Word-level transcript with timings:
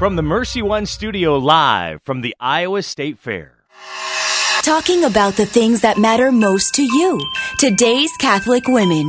From 0.00 0.16
the 0.16 0.22
Mercy 0.22 0.62
One 0.62 0.86
studio 0.86 1.36
live 1.36 2.00
from 2.04 2.22
the 2.22 2.34
Iowa 2.40 2.82
State 2.82 3.18
Fair. 3.18 3.52
Talking 4.62 5.04
about 5.04 5.34
the 5.34 5.44
things 5.44 5.82
that 5.82 5.98
matter 5.98 6.32
most 6.32 6.72
to 6.76 6.82
you. 6.82 7.20
Today's 7.58 8.10
Catholic 8.18 8.66
Women. 8.66 9.08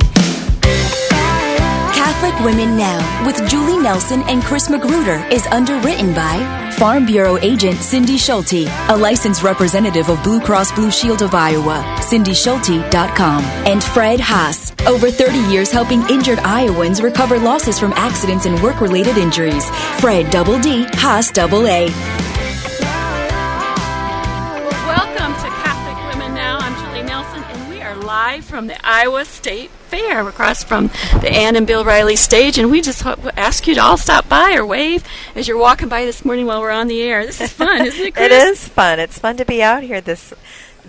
Catholic 2.22 2.44
Women 2.44 2.76
Now 2.76 3.26
with 3.26 3.50
Julie 3.50 3.82
Nelson 3.82 4.22
and 4.28 4.44
Chris 4.44 4.70
Magruder 4.70 5.26
is 5.32 5.44
underwritten 5.46 6.14
by 6.14 6.70
Farm 6.78 7.04
Bureau 7.04 7.36
agent 7.38 7.78
Cindy 7.78 8.16
Schulte, 8.16 8.68
a 8.88 8.96
licensed 8.96 9.42
representative 9.42 10.08
of 10.08 10.22
Blue 10.22 10.40
Cross 10.40 10.70
Blue 10.70 10.92
Shield 10.92 11.22
of 11.22 11.34
Iowa, 11.34 11.82
cindyschulte.com, 11.98 13.42
and 13.66 13.82
Fredd 13.82 14.20
Haas, 14.20 14.70
over 14.86 15.10
30 15.10 15.38
years 15.50 15.72
helping 15.72 16.08
injured 16.08 16.38
Iowans 16.38 17.02
recover 17.02 17.40
losses 17.40 17.80
from 17.80 17.92
accidents 17.94 18.46
and 18.46 18.62
work-related 18.62 19.18
injuries. 19.18 19.68
Fred 19.98 20.30
Double 20.30 20.60
D, 20.60 20.84
Haas 20.92 21.32
Double 21.32 21.66
A. 21.66 21.88
live 28.32 28.44
from 28.46 28.66
the 28.66 28.86
Iowa 28.86 29.26
State 29.26 29.68
Fair 29.70 30.26
across 30.26 30.64
from 30.64 30.86
the 31.20 31.30
Ann 31.30 31.54
and 31.54 31.66
Bill 31.66 31.84
Riley 31.84 32.16
stage. 32.16 32.56
And 32.56 32.70
we 32.70 32.80
just 32.80 33.04
ask 33.04 33.66
you 33.66 33.74
to 33.74 33.82
all 33.82 33.98
stop 33.98 34.26
by 34.26 34.54
or 34.54 34.64
wave 34.64 35.04
as 35.34 35.46
you're 35.46 35.58
walking 35.58 35.88
by 35.90 36.06
this 36.06 36.24
morning 36.24 36.46
while 36.46 36.62
we're 36.62 36.70
on 36.70 36.88
the 36.88 37.02
air. 37.02 37.26
This 37.26 37.42
is 37.42 37.52
fun, 37.52 37.84
isn't 37.84 38.06
it, 38.06 38.14
Chris? 38.14 38.24
It 38.24 38.32
is 38.32 38.66
fun. 38.68 39.00
It's 39.00 39.18
fun 39.18 39.36
to 39.36 39.44
be 39.44 39.62
out 39.62 39.82
here 39.82 40.00
this 40.00 40.32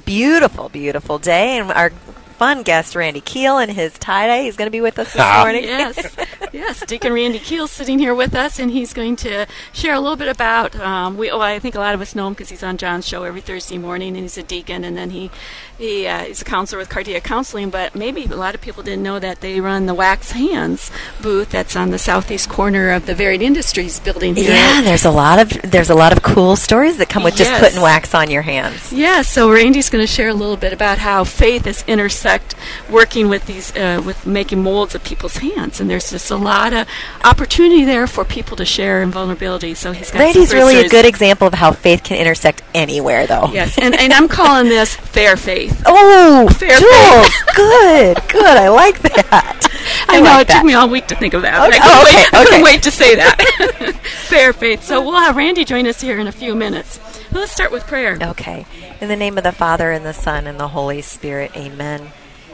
beautiful, 0.06 0.70
beautiful 0.70 1.20
day. 1.20 1.58
And 1.58 1.70
our 1.70 1.90
fun 1.90 2.64
guest, 2.64 2.96
Randy 2.96 3.20
Keel, 3.20 3.58
in 3.58 3.68
his 3.68 3.91
tie 4.00 4.28
dye, 4.28 4.44
he's 4.44 4.55
going 4.55 4.68
to 4.68 4.72
be 4.72 4.80
with 4.80 4.98
us 4.98 5.12
this 5.12 5.22
morning. 5.38 5.64
yes, 5.66 6.16
yes. 6.53 6.85
Deacon 6.85 7.12
Randy 7.12 7.39
Keel 7.39 7.67
sitting 7.67 7.99
here 7.99 8.16
with 8.16 8.35
us, 8.35 8.59
and 8.59 8.71
he's 8.71 8.93
going 8.93 9.16
to 9.17 9.45
share 9.73 9.93
a 9.93 9.99
little 9.99 10.16
bit 10.16 10.30
about. 10.30 10.76
Um, 10.77 11.17
we, 11.17 11.27
well, 11.27 11.41
I 11.41 11.59
think 11.59 11.76
a 11.76 11.79
lot 11.79 11.93
of 11.93 12.02
us 12.02 12.16
know 12.16 12.27
him 12.27 12.34
because 12.34 12.49
he's 12.49 12.63
on 12.63 12.77
John's 12.77 13.07
show 13.07 13.23
every 13.23 13.41
Thursday 13.41 13.77
morning, 13.77 14.10
and 14.15 14.23
he's 14.23 14.37
a 14.37 14.43
deacon, 14.43 14.84
and 14.84 14.95
then 14.95 15.10
he 15.10 15.32
he 15.77 16.07
uh, 16.07 16.26
he's 16.26 16.41
a 16.41 16.45
counselor 16.45 16.79
with 16.79 16.90
Cardia 16.90 17.21
Counseling. 17.21 17.70
But 17.70 17.95
maybe 17.95 18.26
a 18.26 18.35
lot 18.35 18.55
of 18.55 18.62
people 18.62 18.84
didn't 18.84 19.04
know 19.04 19.20
that 19.20 19.41
they 19.41 19.60
run 19.60 19.85
the 19.85 19.93
Wax 19.93 20.32
Hands 20.32 20.91
booth 21.21 21.51
that's 21.51 21.76
on 21.76 21.90
the 21.90 21.98
southeast 21.98 22.49
corner 22.49 22.91
of 22.91 23.05
the 23.05 23.15
Varied 23.15 23.41
Industries 23.41 23.99
building 23.99 24.35
here. 24.35 24.51
Yeah, 24.51 24.82
there's 24.82 25.05
a 25.05 25.12
lot 25.12 25.40
of 25.40 25.71
there's 25.71 25.90
a 25.90 25.95
lot 25.95 26.12
of 26.12 26.23
cool 26.23 26.55
stories 26.55 26.98
that 26.98 27.10
come 27.10 27.23
with 27.23 27.35
just 27.35 27.51
putting 27.60 27.82
wax 27.82 28.13
on 28.13 28.29
your 28.29 28.43
hands. 28.43 28.93
Yeah, 28.93 29.21
so 29.21 29.51
Randy's 29.51 29.90
going 29.90 30.04
to 30.04 30.12
share 30.12 30.29
a 30.29 30.34
little 30.34 30.57
bit 30.57 30.73
about 30.73 30.99
how 30.99 31.23
faith 31.23 31.65
is 31.67 31.84
intersect 31.88 32.55
working 32.90 33.29
with 33.29 33.45
these 33.45 33.76
uh, 33.76 34.01
with 34.05 34.26
making 34.26 34.62
molds 34.62 34.95
of 34.95 35.04
people's 35.04 35.38
hands, 35.38 35.79
and 35.79 35.90
there's 35.90 36.12
just 36.12 36.29
a 36.32 36.43
lot 36.44 36.74
of 36.74 36.88
opportunity 37.24 37.86
there 37.86 38.08
for 38.08 38.26
people 38.26 38.58
to 38.58 38.66
share 38.66 39.02
in 39.02 39.12
vulnerability. 39.12 39.74
So 39.74 39.91
he's 39.91 40.12
got 40.12 40.20
Randy's 40.20 40.54
really 40.54 40.77
a 40.77 40.90
good 40.90 41.05
example 41.05 41.48
of 41.48 41.54
how 41.54 41.72
faith 41.72 42.04
can 42.04 42.18
intersect 42.18 42.62
anywhere, 42.74 43.27
though. 43.27 43.52
Yes, 43.52 43.77
and, 43.77 43.96
and 43.96 44.13
I'm 44.13 44.27
calling 44.27 44.70
this 44.70 44.96
fair 44.96 45.38
faith. 45.38 45.82
Oh, 45.96 46.50
Fair 46.50 46.70
Jules, 46.70 47.44
good, 47.55 48.18
good. 48.30 48.58
I 48.58 48.70
like 48.70 49.00
that. 49.02 50.05
I, 50.10 50.20
know 50.20 50.32
like 50.32 50.41
it 50.41 50.48
that. 50.48 50.58
took 50.58 50.66
me 50.66 50.74
all 50.74 50.90
week 50.90 51.08
to 51.08 51.16
think 51.16 51.34
of 51.34 51.44
that. 51.44 51.68
Okay, 51.68 51.77
I 51.77 51.82
couldn't, 51.82 51.94
oh, 51.94 52.04
wait, 52.04 52.13
okay, 52.13 52.26
I 52.26 52.44
couldn't 52.44 52.54
okay. 52.54 52.63
wait 52.63 52.84
to 52.84 52.91
say 52.91 53.16
that. 53.16 53.96
fair 54.28 54.54
faith. 54.54 54.84
So 54.84 55.02
we'll 55.02 55.20
have 55.20 55.35
Randy 55.35 55.66
join 55.66 55.88
us 55.88 56.02
here 56.02 56.20
in 56.20 56.28
a 56.28 56.32
few 56.32 56.55
minutes. 56.55 57.00
Let's 57.32 57.52
start 57.52 57.72
with 57.72 57.85
prayer. 57.88 58.18
Okay. 58.22 58.66
In 59.02 59.07
the 59.07 59.16
name 59.16 59.38
of 59.38 59.44
the 59.44 59.52
Father, 59.52 59.91
and 59.91 60.05
the 60.05 60.13
Son, 60.13 60.48
and 60.48 60.60
the 60.60 60.70
Holy 60.70 61.02
Spirit. 61.02 61.55
Amen. 61.55 62.12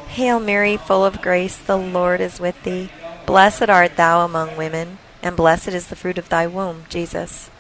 Hail 0.10 0.40
Mary, 0.40 0.78
full 0.78 1.06
of 1.06 1.22
grace, 1.22 1.58
the 1.58 1.78
Lord 1.78 2.20
is 2.20 2.40
with 2.40 2.62
thee. 2.64 2.90
Blessed 3.30 3.70
art 3.70 3.96
thou 3.96 4.26
among 4.26 4.58
women, 4.58 4.98
and 5.22 5.38
blessed 5.38 5.68
is 5.68 5.86
the 5.86 5.96
fruit 5.96 6.18
of 6.18 6.30
thy 6.30 6.48
womb, 6.48 6.86
Jesus. 6.90 7.52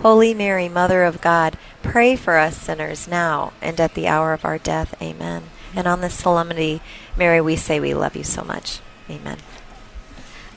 Holy 0.00 0.32
Mary, 0.32 0.70
Mother 0.70 1.04
of 1.04 1.20
God, 1.20 1.58
pray 1.82 2.16
for 2.16 2.38
us 2.38 2.56
sinners 2.56 3.06
now 3.06 3.52
and 3.60 3.78
at 3.78 3.92
the 3.92 4.08
hour 4.08 4.32
of 4.32 4.46
our 4.46 4.56
death. 4.56 4.94
Amen. 5.02 5.42
And 5.76 5.86
on 5.86 6.00
this 6.00 6.14
solemnity, 6.14 6.80
Mary, 7.14 7.42
we 7.42 7.56
say 7.56 7.78
we 7.78 7.92
love 7.92 8.16
you 8.16 8.24
so 8.24 8.42
much. 8.42 8.80
Amen. 9.10 9.36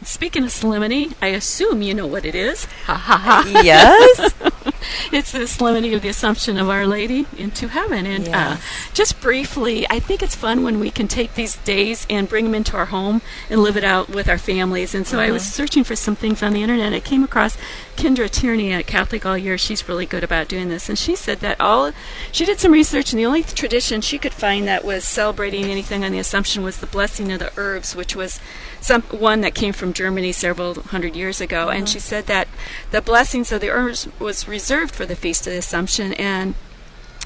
Speaking 0.04 0.44
of 0.44 0.52
solemnity, 0.52 1.12
I 1.22 1.28
assume 1.28 1.82
you 1.84 1.94
know 1.94 2.08
what 2.08 2.26
it 2.26 2.34
is. 2.34 2.66
Ha 2.86 2.96
ha 2.96 3.18
ha. 3.18 3.62
Yes? 3.64 4.34
it's 5.12 5.32
the 5.32 5.46
solemnity 5.46 5.94
of 5.94 6.02
the 6.02 6.10
Assumption 6.10 6.58
of 6.58 6.70
Our 6.70 6.88
Lady 6.88 7.28
into 7.38 7.68
heaven. 7.68 8.08
And 8.08 8.28
uh, 8.30 8.58
just 8.94 9.22
briefly, 9.22 9.86
I 9.90 10.00
think 10.00 10.24
it's 10.24 10.36
fun 10.36 10.64
when 10.64 10.80
we 10.80 10.90
can 10.90 11.08
take 11.08 11.36
these 11.36 11.56
days 11.58 12.08
and 12.10 12.28
bring 12.28 12.46
them 12.46 12.56
into 12.56 12.76
our 12.76 12.88
home 12.88 13.22
and 13.50 13.62
live 13.62 13.78
it 13.78 13.84
out 13.84 14.10
with 14.10 14.28
our 14.28 14.40
families. 14.40 14.96
And 14.96 15.06
so 15.06 15.20
I 15.20 15.30
was 15.30 15.44
searching 15.44 15.84
for 15.84 15.96
some 15.96 16.16
things 16.16 16.42
on 16.42 16.54
the 16.54 16.64
internet. 16.64 16.94
I 16.94 17.00
came 17.00 17.24
across 17.24 17.56
Kendra 17.96 18.30
Tierney 18.30 18.72
at 18.72 18.88
Catholic 18.88 19.26
All 19.26 19.38
Year. 19.38 19.58
She's 19.58 19.88
really 19.88 20.06
good 20.06 20.24
about 20.24 20.48
doing 20.48 20.70
this. 20.70 20.90
And 20.90 20.98
she 20.98 21.16
said 21.16 21.40
that 21.40 21.60
all, 21.60 21.92
she 22.32 22.46
did 22.46 22.60
some 22.60 22.72
research, 22.72 23.12
and 23.12 23.20
the 23.20 23.26
only 23.26 23.44
tradition 23.44 24.02
she 24.02 24.18
could 24.18 24.34
find 24.34 24.68
that 24.68 24.84
was 24.84 25.04
celebrating 25.04 25.66
anything 25.66 26.04
on 26.04 26.12
the 26.12 26.20
Assumption 26.20 26.64
was 26.64 26.78
the 26.78 26.88
blessing 26.88 27.32
of 27.32 27.40
the 27.40 27.52
herbs, 27.58 27.96
which 27.96 28.16
was 28.16 28.40
some 28.80 29.04
one 29.04 29.42
that 29.42 29.56
came 29.56 29.74
from 29.74 29.94
Germany 29.94 30.32
several 30.32 30.76
hundred 30.76 31.16
years 31.16 31.40
ago, 31.40 31.70
and 31.70 31.84
uh-huh. 31.84 31.94
she 31.94 32.00
said 32.00 32.26
that 32.28 32.48
the 32.92 33.02
blessings 33.02 33.52
of 33.52 33.62
the 33.62 33.70
herbs 33.70 34.08
was 34.20 34.48
reserved 34.48 34.96
for 34.96 35.06
the 35.06 35.16
Feast 35.16 35.46
of 35.48 35.54
the 35.54 35.60
Assumption, 35.60 36.14
and 36.14 36.56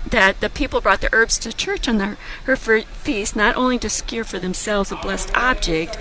that 0.09 0.39
the 0.39 0.49
people 0.49 0.81
brought 0.81 1.01
the 1.01 1.13
herbs 1.13 1.37
to 1.39 1.51
church 1.51 1.87
on 1.87 1.97
the, 1.97 2.17
her 2.43 2.55
feast, 2.55 3.35
not 3.35 3.55
only 3.55 3.77
to 3.79 3.89
secure 3.89 4.23
for 4.23 4.39
themselves 4.39 4.91
a 4.91 4.95
blessed 4.97 5.33
object, 5.35 5.97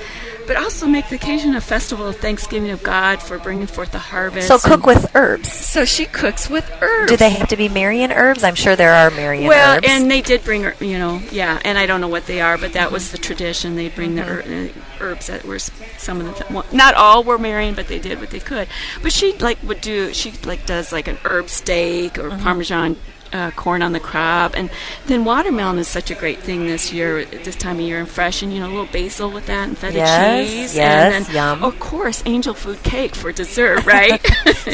but 0.46 0.56
also 0.56 0.86
make 0.86 1.08
the 1.08 1.16
occasion 1.16 1.54
a 1.54 1.60
festival 1.60 2.06
of 2.06 2.16
thanksgiving 2.16 2.70
of 2.70 2.82
God 2.82 3.22
for 3.22 3.38
bringing 3.38 3.66
forth 3.66 3.92
the 3.92 3.98
harvest. 3.98 4.48
So 4.48 4.58
cook 4.58 4.86
with 4.86 5.14
herbs. 5.14 5.52
So 5.52 5.84
she 5.84 6.06
cooks 6.06 6.48
with 6.50 6.70
herbs. 6.80 7.10
Do 7.10 7.16
they 7.16 7.30
have 7.30 7.48
to 7.48 7.56
be 7.56 7.68
Marian 7.68 8.12
herbs? 8.12 8.44
I'm 8.44 8.54
sure 8.54 8.76
there 8.76 8.92
are 8.92 9.10
Marian 9.10 9.46
well, 9.48 9.76
herbs. 9.78 9.86
and 9.88 10.10
they 10.10 10.20
did 10.20 10.44
bring, 10.44 10.62
her- 10.62 10.76
you 10.84 10.98
know, 10.98 11.20
yeah, 11.30 11.60
and 11.64 11.78
I 11.78 11.86
don't 11.86 12.00
know 12.00 12.08
what 12.08 12.26
they 12.26 12.40
are, 12.40 12.58
but 12.58 12.72
that 12.74 12.92
was 12.92 13.10
the 13.10 13.18
tradition. 13.18 13.76
They 13.76 13.88
bring 13.88 14.14
the 14.14 14.22
her- 14.22 14.42
uh, 14.42 14.68
herbs 15.04 15.26
that 15.28 15.44
were 15.44 15.58
some 15.58 16.20
of 16.20 16.26
the, 16.26 16.32
th- 16.32 16.50
well, 16.50 16.66
not 16.72 16.94
all 16.94 17.24
were 17.24 17.38
Marian, 17.38 17.74
but 17.74 17.88
they 17.88 17.98
did 17.98 18.20
what 18.20 18.30
they 18.30 18.40
could. 18.40 18.68
But 19.02 19.12
she 19.12 19.32
like 19.38 19.62
would 19.62 19.80
do, 19.80 20.12
she 20.12 20.32
like 20.44 20.66
does 20.66 20.92
like 20.92 21.08
an 21.08 21.18
herb 21.24 21.48
steak 21.48 22.18
or 22.18 22.30
Parmesan. 22.30 22.96
Uh, 23.34 23.50
corn 23.50 23.82
on 23.82 23.90
the 23.90 23.98
cob, 23.98 24.54
and 24.56 24.70
then 25.06 25.24
watermelon 25.24 25.76
is 25.76 25.88
such 25.88 26.08
a 26.08 26.14
great 26.14 26.38
thing 26.38 26.68
this 26.68 26.92
year, 26.92 27.18
at 27.18 27.42
this 27.42 27.56
time 27.56 27.74
of 27.76 27.82
year, 27.82 27.98
and 27.98 28.08
fresh, 28.08 28.42
and 28.42 28.52
you 28.52 28.60
know, 28.60 28.66
a 28.68 28.70
little 28.70 28.86
basil 28.92 29.28
with 29.28 29.44
that, 29.46 29.66
and 29.66 29.76
feta 29.76 29.94
Yes, 29.96 30.48
cheese, 30.48 30.76
yes, 30.76 31.12
and 31.16 31.26
then, 31.26 31.34
yum. 31.34 31.64
of 31.64 31.76
course, 31.80 32.22
angel 32.26 32.54
food 32.54 32.80
cake 32.84 33.16
for 33.16 33.32
dessert, 33.32 33.84
right? 33.86 34.24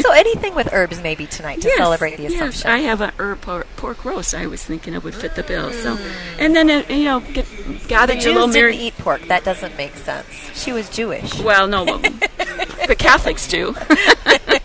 so 0.03 0.13
anything 0.13 0.55
with 0.55 0.69
herbs 0.75 1.01
maybe 1.03 1.25
tonight 1.27 1.63
to 1.63 1.69
Yes, 1.69 1.79
celebrate 1.79 2.17
the 2.19 2.27
assumption. 2.27 2.49
yes. 2.51 2.65
I 2.67 2.81
have 2.81 3.01
a 3.01 3.15
herb 3.19 3.41
pork, 3.41 3.67
pork 3.77 4.05
roast. 4.05 4.35
I 4.35 4.47
was 4.47 4.63
thinking 4.63 4.93
it 4.93 5.03
would 5.05 5.15
fit 5.15 5.37
the 5.37 5.43
bill. 5.43 5.73
So, 5.73 5.97
and 6.39 6.55
then 6.55 6.69
uh, 6.71 6.85
you 6.93 7.05
know, 7.05 7.21
get, 7.21 7.47
gather 7.89 8.13
the 8.15 8.21
your 8.21 8.35
little 8.35 8.49
Mary. 8.49 8.73
didn't 8.73 8.85
eat 8.89 8.99
pork. 8.99 9.23
That 9.29 9.43
doesn't 9.43 9.75
make 9.79 9.97
sense. 9.97 10.27
She 10.53 10.73
was 10.73 10.91
Jewish. 10.91 11.41
Well, 11.41 11.67
no, 11.67 11.87
but 11.87 12.03
the 12.89 12.95
Catholics 12.99 13.49
do. 13.49 13.75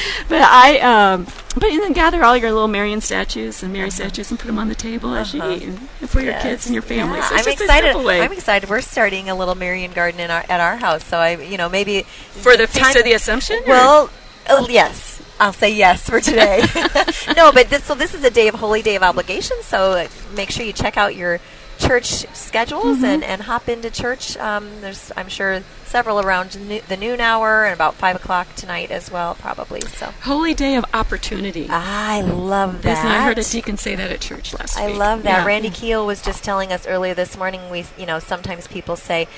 but 0.28 0.42
I, 0.42 0.78
um, 0.80 1.26
but 1.54 1.64
and 1.64 1.82
then 1.82 1.92
gather 1.92 2.24
all 2.24 2.36
your 2.36 2.52
little 2.52 2.68
Marian 2.68 3.00
statues 3.00 3.62
and 3.62 3.72
Mary 3.72 3.90
statues 3.90 4.30
and 4.30 4.38
put 4.38 4.46
them 4.46 4.58
on 4.58 4.68
the 4.68 4.74
table 4.74 5.14
as 5.14 5.34
you 5.34 5.42
eat, 5.50 5.62
and 5.62 5.78
for 6.08 6.20
your 6.20 6.38
kids 6.40 6.66
and 6.66 6.74
your 6.74 6.82
family. 6.82 7.18
Yeah, 7.18 7.28
so 7.28 7.34
I'm 7.36 7.48
excited. 7.48 7.96
I'm 7.96 8.32
excited. 8.32 8.70
We're 8.70 8.80
starting 8.80 9.28
a 9.28 9.34
little 9.34 9.54
Marian 9.54 9.92
garden 9.92 10.20
in 10.20 10.30
our, 10.30 10.44
at 10.48 10.60
our 10.60 10.76
house. 10.76 11.04
So 11.04 11.18
I, 11.18 11.36
you 11.36 11.58
know, 11.58 11.68
maybe 11.68 12.02
for 12.02 12.56
the 12.56 12.66
feast 12.66 12.84
time- 12.84 12.96
of 12.96 13.04
the 13.04 13.12
Assumption. 13.12 13.62
Well, 13.66 14.10
oh, 14.48 14.66
yes. 14.68 15.22
I'll 15.40 15.52
say 15.52 15.74
yes 15.74 16.08
for 16.08 16.20
today. 16.20 16.60
no, 17.36 17.50
but 17.52 17.68
this 17.68 17.84
so 17.84 17.94
this 17.94 18.14
is 18.14 18.22
a 18.22 18.30
day 18.30 18.48
of 18.48 18.54
holy 18.54 18.80
day 18.80 18.94
of 18.96 19.02
obligation. 19.02 19.56
So 19.62 19.92
uh, 19.92 20.08
make 20.34 20.50
sure 20.50 20.64
you 20.64 20.72
check 20.72 20.96
out 20.96 21.16
your 21.16 21.40
church 21.82 22.26
schedules 22.34 22.96
Mm-hmm. 22.98 23.04
and, 23.04 23.24
and 23.24 23.42
hop 23.42 23.68
into 23.68 23.90
church. 23.90 24.36
Um, 24.38 24.80
there's 24.80 25.10
I'm 25.16 25.28
sure 25.28 25.62
several 25.84 26.20
around 26.20 26.50
the 26.52 26.96
noon 26.96 27.20
hour 27.20 27.64
and 27.64 27.74
about 27.74 27.94
five 27.96 28.16
o'clock 28.16 28.54
tonight 28.54 28.90
as 28.90 29.10
well, 29.10 29.34
probably. 29.34 29.80
So 29.82 30.06
Holy 30.22 30.54
Day 30.54 30.76
of 30.76 30.84
Opportunity. 30.94 31.66
I 31.68 32.22
love 32.22 32.82
that. 32.82 33.04
I 33.04 33.24
heard 33.24 33.38
a 33.38 33.42
deacon 33.44 33.76
say 33.76 33.94
that 33.94 34.10
at 34.10 34.20
church 34.20 34.54
last 34.54 34.78
I 34.78 34.86
week. 34.86 34.96
love 34.96 35.22
that. 35.24 35.40
Yeah. 35.40 35.46
Randy 35.46 35.70
Keel 35.70 36.06
was 36.06 36.22
just 36.22 36.42
telling 36.44 36.72
us 36.72 36.86
earlier 36.86 37.14
this 37.14 37.36
morning. 37.36 37.60
We, 37.70 37.84
you 37.98 38.06
know, 38.06 38.18
sometimes 38.18 38.66
people 38.66 38.96
say, 38.96 39.28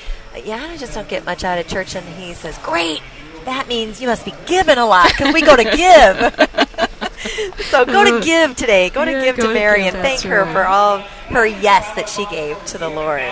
"Yeah, 0.45 0.65
I 0.71 0.77
just 0.77 0.95
don't 0.95 1.09
get 1.09 1.25
much 1.25 1.43
out 1.45 1.59
of 1.59 1.67
church," 1.67 1.95
and 1.97 2.07
he 2.07 2.35
says, 2.35 2.57
"Great, 2.59 3.01
that 3.45 3.67
means 3.69 4.01
you 4.01 4.07
must 4.09 4.25
be 4.25 4.35
giving 4.47 4.79
a 4.79 4.87
lot 4.87 5.09
because 5.09 5.35
we 5.35 5.43
go 5.43 5.57
to 5.57 5.65
give." 5.65 6.64
so 7.71 7.85
go 7.85 8.05
to 8.05 8.21
give 8.25 8.57
today. 8.57 8.91
Go 8.91 9.05
to 9.05 9.11
Yeah, 9.11 9.25
give 9.25 9.37
go 9.37 9.49
to 9.49 9.55
Mary 9.55 9.85
give, 9.85 9.95
and 9.95 10.03
thank 10.03 10.21
her 10.23 10.45
right. 10.45 10.53
for 10.53 10.67
all 10.67 10.99
her 11.29 11.47
yes 11.47 11.95
that 11.97 12.09
she 12.09 12.27
gave 12.27 12.63
to 12.67 12.79
the 12.79 12.89
Lord. 12.89 13.23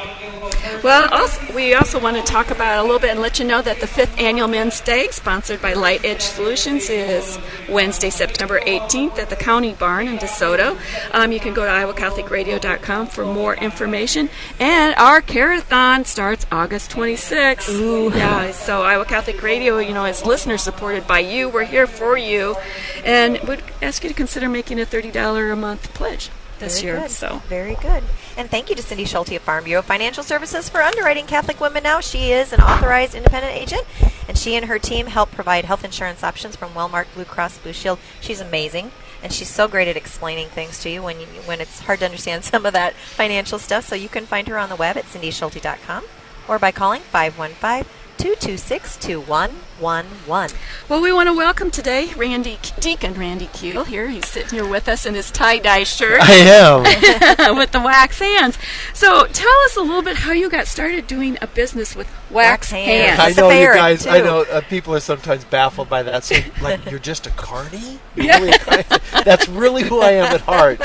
Well, 0.82 1.08
also, 1.12 1.54
we 1.54 1.74
also 1.74 2.00
want 2.00 2.16
to 2.16 2.22
talk 2.22 2.50
about 2.50 2.78
a 2.78 2.82
little 2.82 2.98
bit 2.98 3.10
and 3.10 3.20
let 3.20 3.38
you 3.38 3.44
know 3.44 3.62
that 3.62 3.80
the 3.80 3.86
fifth 3.86 4.18
annual 4.18 4.48
Men's 4.48 4.80
Day, 4.80 5.08
sponsored 5.10 5.62
by 5.62 5.74
Light 5.74 6.04
Edge 6.04 6.22
Solutions, 6.22 6.90
is 6.90 7.38
Wednesday, 7.68 8.10
September 8.10 8.60
18th 8.60 9.18
at 9.18 9.30
the 9.30 9.36
County 9.36 9.74
Barn 9.74 10.08
in 10.08 10.18
DeSoto. 10.18 10.78
Um, 11.12 11.32
you 11.32 11.40
can 11.40 11.54
go 11.54 11.64
to 11.64 11.70
iowacatholicradio.com 11.70 13.06
for 13.06 13.24
more 13.24 13.54
information. 13.54 14.28
And 14.58 14.94
our 14.96 15.20
carathon 15.20 16.04
starts 16.04 16.46
August 16.50 16.90
26th. 16.90 17.68
Ooh. 17.70 18.10
Yeah, 18.10 18.50
so 18.52 18.82
Iowa 18.82 19.04
Catholic 19.04 19.42
Radio, 19.42 19.78
you 19.78 19.94
know, 19.94 20.04
is 20.04 20.24
listener 20.24 20.58
supported 20.58 21.06
by 21.06 21.20
you. 21.20 21.48
We're 21.48 21.64
here 21.64 21.86
for 21.86 22.16
you. 22.16 22.56
And 23.04 23.38
would 23.48 23.62
ask 23.80 24.02
you 24.02 24.08
to 24.08 24.14
consider 24.14 24.48
making 24.48 24.80
a 24.80 24.84
$30 24.84 25.52
a 25.52 25.56
month 25.56 25.92
pledge 25.94 26.30
this 26.62 26.80
Very 26.80 26.92
year. 26.92 27.02
Good. 27.02 27.10
So 27.10 27.42
very 27.48 27.74
good. 27.76 28.02
And 28.36 28.50
thank 28.50 28.70
you 28.70 28.76
to 28.76 28.82
Cindy 28.82 29.04
Schulte 29.04 29.32
of 29.32 29.42
Farm 29.42 29.64
Bureau 29.64 29.82
Financial 29.82 30.22
Services 30.22 30.68
for 30.68 30.80
underwriting 30.80 31.26
Catholic 31.26 31.60
women. 31.60 31.82
Now 31.82 32.00
she 32.00 32.32
is 32.32 32.52
an 32.52 32.60
authorized 32.60 33.14
independent 33.14 33.54
agent, 33.54 33.84
and 34.26 34.38
she 34.38 34.56
and 34.56 34.66
her 34.66 34.78
team 34.78 35.06
help 35.06 35.30
provide 35.32 35.66
health 35.66 35.84
insurance 35.84 36.22
options 36.22 36.56
from 36.56 36.70
Wellmark 36.70 37.12
Blue 37.14 37.24
Cross 37.24 37.58
Blue 37.58 37.72
Shield. 37.72 37.98
She's 38.20 38.40
amazing, 38.40 38.92
and 39.22 39.32
she's 39.32 39.50
so 39.50 39.68
great 39.68 39.88
at 39.88 39.96
explaining 39.96 40.48
things 40.48 40.80
to 40.82 40.90
you 40.90 41.02
when 41.02 41.20
you, 41.20 41.26
when 41.44 41.60
it's 41.60 41.80
hard 41.80 41.98
to 41.98 42.06
understand 42.06 42.44
some 42.44 42.64
of 42.64 42.72
that 42.72 42.94
financial 42.94 43.58
stuff. 43.58 43.86
So 43.86 43.94
you 43.94 44.08
can 44.08 44.24
find 44.24 44.48
her 44.48 44.58
on 44.58 44.70
the 44.70 44.76
web 44.76 44.96
at 44.96 45.04
cindyschulte.com 45.04 46.04
or 46.48 46.58
by 46.58 46.72
calling 46.72 47.02
515 47.02 47.84
226 48.22 48.98
2111. 48.98 50.56
Well, 50.88 51.02
we 51.02 51.12
want 51.12 51.28
to 51.28 51.32
welcome 51.32 51.72
today 51.72 52.14
Randy 52.14 52.56
Deacon 52.78 53.14
Randy 53.14 53.46
Keel 53.52 53.82
here. 53.82 54.08
He's 54.08 54.28
sitting 54.28 54.60
here 54.60 54.64
with 54.64 54.88
us 54.88 55.04
in 55.04 55.14
his 55.14 55.32
tie 55.32 55.58
dye 55.58 55.82
shirt 55.82 56.20
I 56.20 56.32
am. 56.32 57.56
with 57.56 57.72
the 57.72 57.80
wax 57.80 58.20
hands. 58.20 58.58
So, 58.94 59.26
tell 59.26 59.58
us 59.64 59.76
a 59.76 59.80
little 59.80 60.02
bit 60.02 60.18
how 60.18 60.30
you 60.30 60.48
got 60.48 60.68
started 60.68 61.08
doing 61.08 61.36
a 61.42 61.48
business 61.48 61.96
with 61.96 62.06
wax, 62.30 62.70
Wax 62.70 62.70
hands. 62.70 63.18
hands. 63.18 63.38
I 63.38 63.40
know 63.40 63.48
you 63.48 63.56
ferret, 63.56 63.76
guys. 63.76 64.06
I 64.06 64.20
know 64.20 64.42
uh, 64.42 64.60
people 64.60 64.94
are 64.94 65.00
sometimes 65.00 65.42
baffled 65.42 65.88
by 65.88 66.04
that. 66.04 66.22
So, 66.22 66.36
like, 66.62 66.88
you're 66.88 67.00
just 67.00 67.26
a 67.26 67.30
carny? 67.30 67.98
You're 68.14 68.38
really 68.38 68.52
a? 68.52 69.00
That's 69.24 69.48
really 69.48 69.82
who 69.82 70.00
I 70.00 70.12
am 70.12 70.32
at 70.32 70.42
heart. 70.42 70.80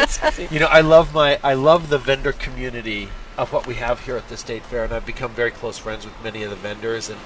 You 0.52 0.60
know, 0.60 0.66
I 0.66 0.82
love 0.82 1.14
my, 1.14 1.40
I 1.44 1.54
love 1.54 1.90
the 1.90 2.00
vendor 2.00 2.32
community 2.32 3.10
of 3.38 3.54
what 3.54 3.68
we 3.68 3.76
have 3.76 4.00
here 4.02 4.18
at 4.18 4.28
the 4.30 4.38
state 4.38 4.64
fair, 4.64 4.84
and 4.84 4.94
I've 4.94 5.06
become 5.06 5.32
very 5.32 5.52
close 5.52 5.78
friends 5.78 6.06
with 6.06 6.14
many 6.24 6.44
of 6.44 6.50
the 6.50 6.56
vendors, 6.56 7.10
and 7.10 7.20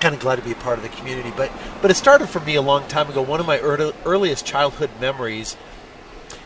kind 0.00 0.14
of 0.14 0.20
glad 0.20 0.36
to 0.36 0.42
be 0.42 0.52
a 0.52 0.56
part 0.56 0.76
of 0.78 0.82
the 0.82 0.90
community. 0.90 1.32
But, 1.36 1.50
but 1.80 1.90
it 1.90 1.94
started 1.94 2.28
for 2.28 2.40
me 2.40 2.56
a 2.56 2.62
long 2.62 2.86
time 2.88 3.08
ago. 3.08 3.22
One 3.22 3.40
of 3.40 3.46
my 3.46 3.58
early, 3.60 3.92
earliest 4.04 4.44
childhood 4.44 4.90
memories 5.00 5.56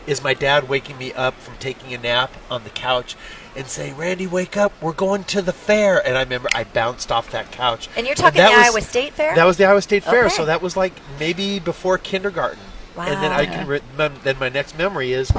is 0.07 0.23
my 0.23 0.33
dad 0.33 0.69
waking 0.69 0.97
me 0.97 1.11
up 1.13 1.33
from 1.35 1.55
taking 1.57 1.93
a 1.93 1.97
nap 1.97 2.31
on 2.49 2.63
the 2.63 2.69
couch 2.69 3.15
and 3.55 3.67
saying, 3.67 3.97
"Randy, 3.97 4.27
wake 4.27 4.55
up! 4.55 4.71
We're 4.81 4.93
going 4.93 5.23
to 5.25 5.41
the 5.41 5.51
fair." 5.51 6.05
And 6.05 6.17
I 6.17 6.21
remember 6.21 6.47
I 6.55 6.63
bounced 6.63 7.11
off 7.11 7.31
that 7.31 7.51
couch. 7.51 7.89
And 7.97 8.05
you're 8.05 8.15
talking 8.15 8.37
that 8.37 8.51
the 8.51 8.57
was- 8.57 8.67
Iowa 8.67 8.81
State 8.81 9.13
Fair? 9.13 9.35
That 9.35 9.45
was 9.45 9.57
the 9.57 9.65
Iowa 9.65 9.81
State 9.81 10.03
Fair, 10.03 10.25
Okay. 10.25 10.35
so 10.35 10.45
that 10.45 10.61
was 10.61 10.77
like 10.77 10.93
maybe 11.19 11.59
before 11.59 11.97
kindergarten. 11.97 12.59
Wow. 12.95 13.05
And 13.05 13.21
then 13.23 13.31
I 13.31 13.45
can 13.45 13.67
re- 13.67 13.81
then 13.97 14.37
my 14.39 14.49
next 14.49 14.77
memory 14.77 15.13
is 15.13 15.31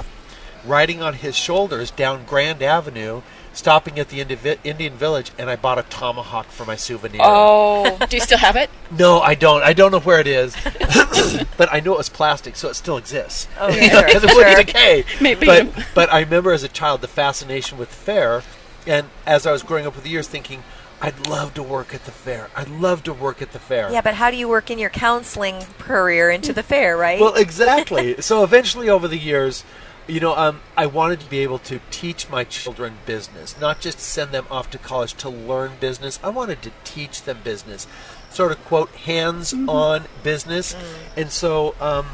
riding 0.65 1.03
on 1.03 1.15
his 1.15 1.37
shoulders 1.37 1.91
down 1.91 2.25
Grand 2.25 2.63
Avenue, 2.63 3.23
stopping 3.53 3.99
at 3.99 4.09
the 4.09 4.21
Indi- 4.21 4.59
Indian 4.65 4.95
Village, 4.95 5.33
and 5.39 5.51
I 5.51 5.57
bought 5.57 5.79
a 5.79 5.83
tomahawk 5.83 6.47
for 6.47 6.65
my 6.65 6.77
souvenir. 6.77 7.21
Oh, 7.23 7.99
do 8.09 8.17
you 8.17 8.23
still 8.23 8.39
have 8.39 8.57
it? 8.57 8.71
No, 8.97 9.21
I 9.21 9.35
don't. 9.35 9.63
I 9.63 9.73
don't 9.73 9.93
know 9.93 10.01
where 10.01 10.21
it 10.21 10.27
is, 10.27 10.55
but 11.57 11.73
I 11.73 11.81
know 11.81 11.95
it 11.95 11.99
was 11.99 12.09
plastic, 12.09 12.57
so 12.57 12.69
it 12.69 12.75
still 12.75 12.97
exists. 12.97 13.49
Oh, 13.59 13.69
yeah, 13.75 14.05
because 14.05 14.23
sure, 14.23 14.31
it 14.31 14.37
wouldn't 14.37 14.57
sure. 14.57 14.65
decay. 14.65 15.05
Maybe. 15.21 15.47
But 15.47 15.87
but 15.95 16.13
I 16.13 16.21
remember 16.21 16.53
as 16.53 16.63
a 16.63 16.69
child 16.69 17.01
the 17.01 17.09
fascination 17.09 17.79
with 17.79 17.89
fair, 17.89 18.43
and 18.87 19.09
as 19.27 19.47
I 19.47 19.53
was 19.53 19.63
growing 19.63 19.87
up 19.87 19.95
with 19.95 20.05
the 20.05 20.11
years, 20.11 20.29
thinking. 20.29 20.63
I'd 21.03 21.29
love 21.29 21.55
to 21.55 21.63
work 21.63 21.95
at 21.95 22.05
the 22.05 22.11
fair. 22.11 22.51
I'd 22.55 22.69
love 22.69 23.03
to 23.05 23.15
work 23.15 23.41
at 23.41 23.53
the 23.53 23.59
fair. 23.59 23.91
Yeah, 23.91 24.03
but 24.03 24.13
how 24.13 24.31
do 24.31 24.37
you 24.37 24.47
work 24.47 24.71
in 24.71 24.79
your 24.79 24.91
counseling 24.91 25.63
career 25.79 26.31
into 26.31 26.53
the 26.53 26.63
fair, 26.63 26.95
right? 26.95 27.19
Well, 27.19 27.33
exactly. 27.37 28.21
so 28.21 28.45
eventually, 28.45 28.91
over 28.91 29.09
the 29.09 29.17
years, 29.17 29.65
you 30.07 30.21
know, 30.21 30.37
um, 30.37 30.61
I 30.77 30.87
wanted 30.87 31.21
to 31.21 31.31
be 31.31 31.39
able 31.41 31.59
to 31.61 31.81
teach 31.91 32.29
my 32.29 32.45
children 32.45 32.99
business, 33.07 33.59
not 33.61 33.81
just 33.81 34.01
send 34.01 34.33
them 34.33 34.47
off 34.51 34.71
to 34.71 34.79
college 34.79 35.15
to 35.15 35.29
learn 35.29 35.73
business. 35.81 36.19
I 36.23 36.29
wanted 36.31 36.63
to 36.63 36.73
teach 36.85 37.23
them 37.23 37.39
business, 37.45 37.87
sort 38.31 38.53
of 38.53 38.65
quote 38.65 38.91
hands-on 38.91 40.05
business. 40.23 40.75
And 41.17 41.31
so, 41.31 41.75
um, 41.81 42.07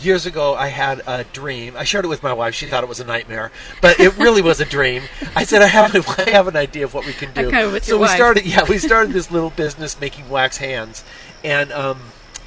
years 0.00 0.26
ago, 0.26 0.54
I 0.54 0.68
had 0.68 1.02
a 1.06 1.24
dream. 1.24 1.74
I 1.76 1.84
shared 1.84 2.04
it 2.04 2.08
with 2.08 2.22
my 2.22 2.32
wife. 2.32 2.54
She 2.54 2.66
thought 2.66 2.82
it 2.82 2.88
was 2.88 3.00
a 3.00 3.04
nightmare, 3.04 3.50
but 3.80 3.98
it 3.98 4.16
really 4.18 4.42
was 4.42 4.60
a 4.60 4.64
dream. 4.64 5.02
I 5.34 5.44
said, 5.44 5.62
I 5.62 5.66
have, 5.66 5.94
an, 5.94 6.02
I 6.26 6.30
have 6.30 6.48
an 6.48 6.56
idea 6.56 6.84
of 6.84 6.94
what 6.94 7.06
we 7.06 7.12
can 7.12 7.32
do. 7.32 7.48
Okay, 7.48 7.80
so 7.80 7.92
your 7.92 7.98
we 7.98 8.02
wife. 8.02 8.16
started, 8.16 8.46
yeah, 8.46 8.64
we 8.68 8.78
started 8.78 9.12
this 9.12 9.30
little 9.30 9.50
business 9.50 10.00
making 10.00 10.28
wax 10.28 10.58
hands, 10.58 11.04
and 11.42 11.72
um, 11.72 12.00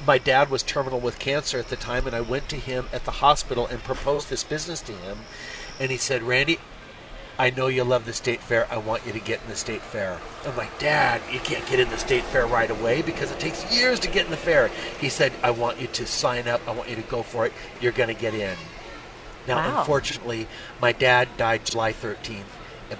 my 0.06 0.18
dad 0.18 0.50
was 0.50 0.62
terminal 0.62 1.00
with 1.00 1.18
cancer 1.18 1.58
at 1.58 1.68
the 1.68 1.76
time, 1.76 2.06
and 2.06 2.14
I 2.16 2.20
went 2.20 2.48
to 2.50 2.56
him 2.56 2.86
at 2.92 3.04
the 3.04 3.10
hospital 3.12 3.66
and 3.66 3.82
proposed 3.82 4.28
this 4.30 4.44
business 4.44 4.80
to 4.82 4.92
him, 4.92 5.18
and 5.80 5.90
he 5.90 5.96
said, 5.96 6.22
Randy. 6.22 6.58
I 7.38 7.48
know 7.48 7.66
you 7.68 7.82
love 7.82 8.04
the 8.04 8.12
state 8.12 8.40
fair. 8.40 8.68
I 8.70 8.76
want 8.76 9.06
you 9.06 9.12
to 9.12 9.18
get 9.18 9.42
in 9.42 9.48
the 9.48 9.56
state 9.56 9.80
fair. 9.80 10.18
I'm 10.46 10.54
like, 10.54 10.78
Dad, 10.78 11.22
you 11.32 11.40
can't 11.40 11.66
get 11.66 11.80
in 11.80 11.88
the 11.88 11.96
state 11.96 12.24
fair 12.24 12.46
right 12.46 12.70
away 12.70 13.00
because 13.00 13.32
it 13.32 13.40
takes 13.40 13.74
years 13.74 13.98
to 14.00 14.08
get 14.08 14.26
in 14.26 14.30
the 14.30 14.36
fair. 14.36 14.68
He 15.00 15.08
said, 15.08 15.32
I 15.42 15.50
want 15.50 15.80
you 15.80 15.86
to 15.88 16.06
sign 16.06 16.46
up. 16.46 16.60
I 16.68 16.72
want 16.72 16.90
you 16.90 16.96
to 16.96 17.02
go 17.02 17.22
for 17.22 17.46
it. 17.46 17.52
You're 17.80 17.92
going 17.92 18.14
to 18.14 18.20
get 18.20 18.34
in. 18.34 18.54
Now, 19.48 19.56
Wow. 19.56 19.78
unfortunately, 19.80 20.46
my 20.80 20.92
dad 20.92 21.26
died 21.38 21.64
July 21.64 21.94
13th, 21.94 22.44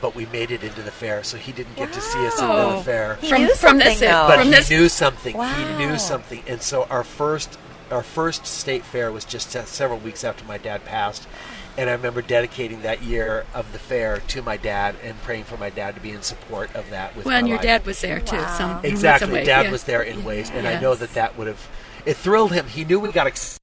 but 0.00 0.14
we 0.14 0.26
made 0.26 0.50
it 0.50 0.62
into 0.62 0.82
the 0.82 0.90
fair, 0.90 1.22
so 1.24 1.36
he 1.36 1.52
didn't 1.52 1.76
get 1.76 1.92
to 1.92 2.00
see 2.00 2.26
us 2.26 2.40
into 2.40 2.76
the 2.76 2.82
fair. 2.84 3.16
he 3.20 3.28
from- 3.28 3.42
knew 3.44 3.54
from 3.54 3.78
this- 3.78 4.00
though. 4.00 4.26
But 4.28 4.36
From 4.38 4.44
he 4.46 4.50
this- 4.54 4.70
knew 4.70 4.88
something. 4.88 5.34
He 5.42 5.64
knew 5.86 5.98
something, 5.98 6.42
and 6.46 6.62
so 6.62 6.86
our 6.90 7.04
first 7.04 7.58
our 7.90 8.02
first 8.02 8.46
state 8.46 8.84
fair 8.86 9.12
was 9.12 9.22
just 9.22 9.50
several 9.68 9.98
weeks 9.98 10.24
after 10.24 10.42
my 10.46 10.56
dad 10.56 10.82
passed, 10.86 11.28
and 11.76 11.90
I 11.90 11.92
remember 11.92 12.22
dedicating 12.22 12.80
that 12.82 13.02
year 13.02 13.44
of 13.52 13.70
the 13.72 13.78
fair 13.78 14.20
to 14.28 14.40
my 14.40 14.56
dad 14.56 14.94
and 15.04 15.20
praying 15.24 15.44
for 15.44 15.58
my 15.58 15.68
dad 15.68 15.94
to 15.96 16.00
be 16.00 16.10
in 16.10 16.22
support 16.22 16.74
of 16.74 16.88
that. 16.88 17.14
With 17.14 17.26
Well, 17.26 17.36
and 17.36 17.46
your 17.46 17.58
life. 17.58 17.66
dad 17.66 17.84
was 17.84 18.00
there 18.00 18.20
too. 18.20 18.36
Wow. 18.36 18.56
Some, 18.56 18.70
in 18.70 18.76
some 18.76 18.84
exactly. 18.86 19.32
way, 19.32 19.44
Dad 19.44 19.66
yeah. 19.66 19.70
was 19.72 19.82
there 19.84 20.00
in 20.00 20.24
ways, 20.24 20.50
and 20.54 20.66
I 20.66 20.80
know 20.80 20.94
that 20.94 21.12
that 21.12 21.36
would 21.36 21.48
have 21.48 21.60
it 22.06 22.16
thrilled 22.16 22.52
him. 22.52 22.66
He 22.66 22.84
knew 22.86 22.98
we 22.98 23.12
got. 23.12 23.26
Ex- 23.26 23.58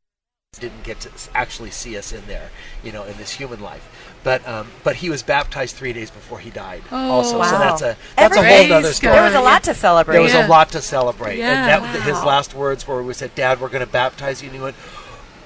didn't 0.59 0.83
get 0.83 0.99
to 0.99 1.09
actually 1.35 1.69
see 1.69 1.95
us 1.95 2.11
in 2.11 2.25
there, 2.25 2.49
you 2.83 2.91
know, 2.91 3.03
in 3.03 3.15
this 3.17 3.31
human 3.31 3.61
life. 3.61 3.87
But 4.23 4.45
um, 4.47 4.67
but 4.83 4.95
he 4.97 5.09
was 5.09 5.21
baptized 5.21 5.75
three 5.75 5.93
days 5.93 6.09
before 6.09 6.39
he 6.39 6.49
died. 6.49 6.81
Oh, 6.91 7.11
also, 7.11 7.37
wow. 7.37 7.45
so 7.51 7.57
that's 7.59 7.81
a 7.83 7.97
that's 8.15 8.35
a 8.35 8.43
whole 8.43 8.73
other 8.73 8.91
story. 8.91 9.13
there 9.13 9.23
was 9.23 9.35
a 9.35 9.41
lot 9.41 9.63
to 9.65 9.73
celebrate. 9.75 10.13
There 10.13 10.21
was 10.23 10.33
Yeah. 10.33 10.47
a 10.47 10.49
lot 10.49 10.69
to 10.69 10.81
celebrate. 10.81 11.37
Yeah. 11.37 11.77
And 11.77 11.83
that, 11.85 12.01
his 12.03 12.23
last 12.23 12.55
words 12.55 12.87
were, 12.87 13.03
we 13.03 13.13
said, 13.13 13.33
Dad, 13.35 13.61
we're 13.61 13.69
going 13.69 13.85
to 13.85 13.91
baptize 13.91 14.41
you. 14.41 14.47
And 14.49 14.55
he 14.57 14.61
went, 14.61 14.75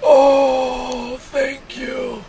Oh, 0.02 1.18
thank 1.20 1.78
you. 1.78 2.23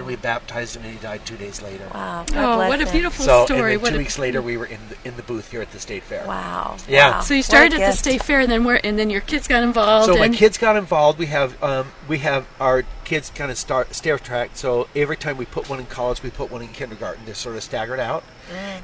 And 0.00 0.06
we 0.06 0.16
baptized 0.16 0.76
him, 0.76 0.82
and 0.84 0.94
he 0.94 0.98
died 0.98 1.26
two 1.26 1.36
days 1.36 1.60
later. 1.60 1.84
Wow. 1.92 2.24
God 2.26 2.36
Oh, 2.38 2.56
bless 2.56 2.68
what 2.70 2.80
a 2.88 2.90
beautiful 2.90 3.22
So, 3.22 3.44
story! 3.44 3.58
and 3.60 3.68
then 3.72 3.80
What 3.82 3.88
two 3.90 3.94
a- 3.96 3.98
weeks 3.98 4.18
later, 4.18 4.40
we 4.50 4.56
were 4.56 4.64
in 4.64 4.78
the, 4.88 4.96
in 5.08 5.14
the 5.16 5.22
booth 5.22 5.50
here 5.50 5.60
at 5.60 5.70
the 5.72 5.78
state 5.78 6.02
fair. 6.04 6.26
Wow. 6.26 6.78
Yeah. 6.88 7.10
Wow. 7.10 7.20
So 7.20 7.34
you 7.34 7.42
started 7.42 7.74
at 7.74 7.90
the 7.90 7.96
state 7.96 8.22
fair, 8.22 8.40
and 8.40 8.50
then 8.50 8.64
where? 8.64 8.80
And 8.84 8.98
then 8.98 9.10
your 9.10 9.20
kids 9.20 9.46
got 9.46 9.62
involved. 9.62 10.06
So 10.10 10.16
my 10.16 10.24
and, 10.24 10.34
kids 10.34 10.56
got 10.56 10.76
involved. 10.76 11.18
We 11.18 11.26
have 11.26 11.62
um, 11.62 11.88
we 12.08 12.16
have 12.20 12.46
our 12.58 12.84
kids 13.04 13.28
kind 13.28 13.50
of 13.50 13.58
start 13.58 13.94
stair 13.94 14.18
track. 14.18 14.52
So 14.54 14.88
every 14.96 15.18
time 15.18 15.36
we 15.36 15.44
put 15.44 15.68
one 15.68 15.80
in 15.80 15.86
college, 15.86 16.22
we 16.22 16.30
put 16.30 16.50
one 16.50 16.62
in 16.62 16.68
kindergarten. 16.68 17.26
They're 17.26 17.34
sort 17.34 17.56
of 17.56 17.62
staggered 17.62 18.00
out, 18.00 18.24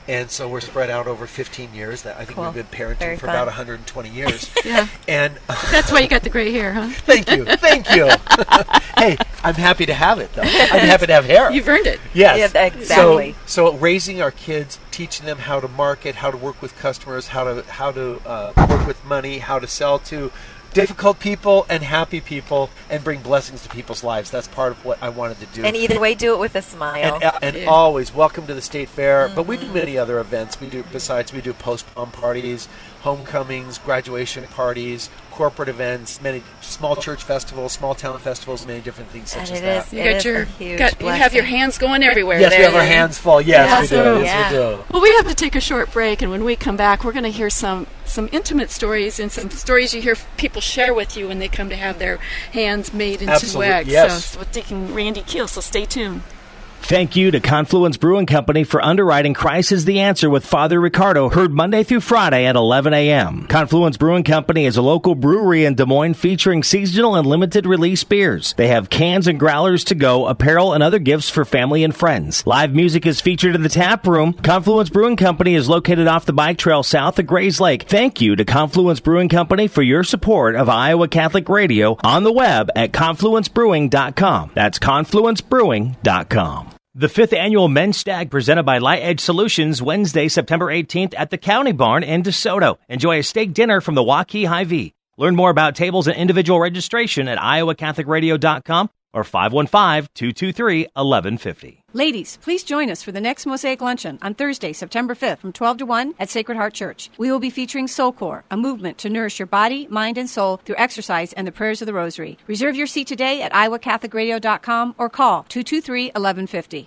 and 0.07 0.31
so 0.31 0.49
we're 0.51 0.61
spread 0.61 0.91
out 0.91 1.07
over 1.07 1.27
15 1.27 1.73
years. 1.73 2.03
That 2.03 2.17
I 2.19 2.27
think 2.27 2.31
Mm. 2.33 2.35
Cool. 2.35 2.45
we've 2.53 2.71
been 2.71 2.79
parenting 2.79 2.99
Very 2.99 3.17
for 3.17 3.27
fun. 3.27 3.37
about 3.37 3.47
120 3.47 4.11
years. 4.11 4.51
Yeah. 4.67 4.89
and 5.09 5.39
That's 5.71 5.91
why 5.91 6.01
you 6.01 6.09
got 6.09 6.23
the 6.25 6.29
gray 6.29 6.53
hair, 6.53 6.73
huh? 6.75 6.89
Thank 7.07 7.31
you, 7.31 7.45
thank 7.47 7.89
you. 7.95 8.11
Hey, 8.99 9.17
I'm 9.45 9.55
happy 9.55 9.87
to 9.87 9.95
have 9.95 10.19
it 10.19 10.33
though. 10.35 10.43
I'm 10.43 10.49
happy 10.87 11.07
to 11.07 11.13
have 11.13 11.25
hair. 11.25 11.51
You've 11.51 11.69
earned 11.69 11.87
it. 11.87 12.01
yes, 12.15 12.39
Yeah, 12.39 12.67
exactly. 12.67 12.85
So, 12.85 13.35
so 13.47 13.73
raising 13.79 14.21
our 14.23 14.31
kids, 14.31 14.79
teaching 14.91 15.27
them 15.27 15.39
how 15.39 15.61
to 15.61 15.69
market, 15.69 16.17
how 16.17 16.31
to 16.31 16.37
work 16.37 16.61
with 16.63 16.77
customers, 16.79 17.29
how 17.29 17.45
to 17.45 17.63
how 17.71 17.93
to 17.93 18.21
uh, 18.27 18.53
work 18.69 18.87
with 18.87 19.05
money, 19.05 19.39
how 19.39 19.59
to 19.59 19.67
sell 19.67 19.99
to 20.01 20.31
difficult 20.73 21.19
people 21.19 21.65
and 21.71 21.83
happy 21.83 22.21
people, 22.21 22.69
and 22.91 23.03
bring 23.03 23.21
blessings 23.23 23.63
to 23.63 23.69
people's 23.71 24.05
lives. 24.05 24.31
That's 24.31 24.47
part 24.49 24.73
of 24.73 24.85
what 24.85 25.03
I 25.03 25.09
wanted 25.09 25.41
to 25.41 25.47
do. 25.47 25.65
And 25.65 25.75
either 25.75 25.99
way, 25.99 26.15
do 26.15 26.35
it 26.35 26.39
with 26.39 26.55
a 26.55 26.61
smile. 26.61 27.15
And, 27.15 27.25
uh, 27.25 27.33
and 27.41 27.57
Yeah. 27.57 27.65
always 27.67 28.13
welcome 28.13 28.47
to 28.47 28.53
the 28.53 28.61
state 28.61 28.91
fair. 28.91 29.31
But 29.35 29.47
we 29.47 29.57
do 29.57 29.69
many 29.73 29.97
other 29.97 30.19
events. 30.19 30.61
We 30.61 30.67
do 30.67 30.85
besides 30.93 31.33
we 31.33 31.41
do 31.41 31.55
post 31.55 31.87
prom 31.95 32.11
parties, 32.11 32.69
homecomings, 33.01 33.79
graduation 33.79 34.45
parties, 34.49 35.09
corporate 35.37 35.69
events, 35.69 36.21
many 36.23 36.43
small 36.63 36.97
church 36.97 37.23
festivals, 37.23 37.73
small 37.73 37.95
town 37.95 38.19
festivals, 38.19 38.67
many 38.67 38.81
different 38.81 39.11
things 39.11 39.31
such 39.31 39.51
And 39.51 39.51
as 39.51 39.59
it 39.59 39.63
that. 39.63 39.87
is- 39.87 39.93
You 39.93 40.01
It 40.01 40.13
got 40.15 40.25
your 40.25 40.45
got, 40.79 41.01
you 41.03 41.07
have 41.09 41.35
your 41.35 41.45
hands 41.45 41.77
going 41.79 42.03
everywhere. 42.03 42.41
Yes, 42.41 42.57
we 42.57 42.63
have 42.65 42.75
our 42.75 42.83
hands 42.83 43.19
full. 43.19 43.41
Yes, 43.43 43.69
Yeah. 43.69 43.81
we 43.81 43.87
do. 44.19 44.25
Yes, 44.25 44.27
Yeah. 44.27 44.51
we 44.51 44.57
do. 44.77 44.85
Well, 44.91 45.03
we 45.03 45.11
have 45.17 45.29
to 45.29 45.35
take 45.35 45.55
a 45.55 45.61
short 45.61 45.93
break, 45.93 46.23
and 46.23 46.31
when 46.31 46.43
we 46.43 46.57
come 46.57 46.77
back, 46.77 47.05
we're 47.05 47.13
going 47.13 47.25
to 47.25 47.31
hear 47.31 47.51
some 47.51 47.87
some 48.07 48.29
intimate 48.33 48.71
stories 48.71 49.19
and 49.21 49.31
some 49.33 49.51
stories 49.51 49.93
you 49.93 50.01
hear 50.01 50.17
people 50.37 50.61
share 50.61 50.95
with 50.95 51.17
you 51.17 51.27
when 51.29 51.41
they 51.41 51.49
come 51.49 51.69
to 51.69 51.77
have 51.77 51.99
their 51.99 52.19
hands 52.53 52.93
made 52.95 53.21
into 53.21 53.33
Absolute- 53.35 53.59
wax. 53.69 53.89
yes. 53.89 54.13
So, 54.13 54.19
so 54.35 54.39
with 54.39 54.53
Deacon 54.53 54.95
Randy 54.95 55.23
Keel. 55.23 55.49
So 55.49 55.61
stay 55.61 55.85
tuned. 55.85 56.23
Thank 56.83 57.17
you 57.17 57.33
to 57.33 57.41
Confluence 57.41 57.97
Brewing 57.97 58.27
Company 58.27 58.63
for 58.63 58.81
underwriting 58.81 59.35
Christ 59.35 59.73
is 59.73 59.85
the 59.87 59.99
Answer 59.99 60.31
with 60.31 60.47
Father 60.47 60.81
Ricardo, 60.81 61.29
heard 61.29 61.53
Monday 61.53 61.83
through 61.83 61.99
Friday 62.01 62.47
at 62.47 62.55
11 62.55 62.95
a.m. 62.95 63.49
Confluence 63.49 63.97
Brewing 63.97 64.23
Company 64.23 64.67
is 64.67 64.77
a 64.77 64.83
local 64.83 65.17
brewery 65.17 65.65
in 65.65 65.75
Des 65.75 65.85
Moines 65.85 66.15
featuring 66.15 66.63
seasonal 66.63 67.17
and 67.17 67.27
limited 67.27 67.67
release 67.67 68.05
beers. 68.05 68.55
They 68.57 68.69
have 68.69 68.89
cans 68.89 69.27
and 69.27 69.41
growlers 69.41 69.83
to 69.85 69.97
go, 69.97 70.29
apparel, 70.29 70.75
and 70.75 70.83
other 70.83 71.01
gifts 71.01 71.29
for 71.29 71.45
family 71.45 71.83
and 71.83 71.93
friends. 71.93 72.47
Live 72.47 72.73
music 72.73 73.05
is 73.05 73.21
featured 73.21 73.57
in 73.57 73.63
the 73.63 73.69
tap 73.69 74.07
room. 74.07 74.33
Confluence 74.35 74.89
Brewing 74.89 75.17
Company 75.17 75.57
is 75.57 75.69
located 75.69 76.07
off 76.07 76.25
the 76.25 76.33
bike 76.33 76.59
trail 76.59 76.85
south 76.85 77.19
of 77.19 77.27
Grays 77.27 77.59
Lake. 77.59 77.89
Thank 77.89 78.21
you 78.21 78.37
to 78.37 78.45
Confluence 78.45 79.01
Brewing 79.01 79.29
Company 79.29 79.67
for 79.67 79.83
your 79.83 80.05
support 80.05 80.55
of 80.55 80.69
Iowa 80.69 81.09
Catholic 81.09 81.49
Radio 81.49 81.97
on 82.05 82.23
the 82.23 82.33
web 82.33 82.71
at 82.77 82.93
confluencebrewing.com. 82.93 84.53
That's 84.55 84.79
confluencebrewing.com. 84.79 86.76
The 86.99 87.11
fifth 87.11 87.35
annual 87.35 87.69
Men's 87.69 87.99
Stag 87.99 88.31
presented 88.31 88.63
by 88.63 88.79
Light 88.79 89.03
Edge 89.03 89.21
Solutions 89.21 89.83
Wednesday, 89.83 90.29
September 90.29 90.69
18th 90.69 91.13
at 91.19 91.29
the 91.29 91.37
County 91.37 91.73
Barn 91.73 92.03
in 92.03 92.23
DeSoto. 92.23 92.79
Enjoy 92.89 93.19
a 93.19 93.23
steak 93.23 93.53
dinner 93.53 93.83
from 93.83 93.95
the 93.95 94.03
Waukee 94.03 94.47
Hy-Vee. 94.47 94.95
Learn 95.19 95.37
more 95.37 95.51
about 95.51 95.77
tables 95.77 96.09
and 96.09 96.17
individual 96.17 96.59
registration 96.59 97.29
at 97.29 97.37
iowacatholicradio.com 97.37 98.89
or 99.13 99.25
515-223-1150. 99.25 101.83
Ladies, 101.97 102.37
please 102.43 102.63
join 102.63 102.91
us 102.91 103.03
for 103.03 103.11
the 103.11 103.23
next 103.23 103.47
Mosaic 103.47 103.81
Luncheon 103.81 104.19
on 104.21 104.35
Thursday, 104.35 104.75
September 104.75 105.15
5th 105.15 105.39
from 105.39 105.51
12 105.51 105.79
to 105.79 105.87
1 105.87 106.17
at 106.19 106.29
Sacred 106.29 106.57
Heart 106.57 106.75
Church. 106.75 107.09
We 107.17 107.33
will 107.33 107.39
be 107.39 107.49
featuring 107.49 107.89
Soul 107.89 108.13
Core, 108.13 108.45
a 108.51 108.57
movement 108.59 108.99
to 108.99 109.09
nourish 109.09 109.39
your 109.39 109.47
body, 109.47 109.87
mind, 109.89 110.19
and 110.19 110.29
soul 110.29 110.59
through 110.59 110.77
exercise 110.77 111.33
and 111.33 111.47
the 111.47 111.53
prayers 111.53 111.81
of 111.81 111.87
the 111.87 111.95
Rosary. 111.95 112.37
Reserve 112.47 112.77
your 112.77 112.87
seat 112.87 113.07
today 113.07 113.41
at 113.41 113.51
iowacatholicradio.com 113.53 114.95
or 114.99 115.09
call 115.09 115.45
223-1150. 115.45 116.87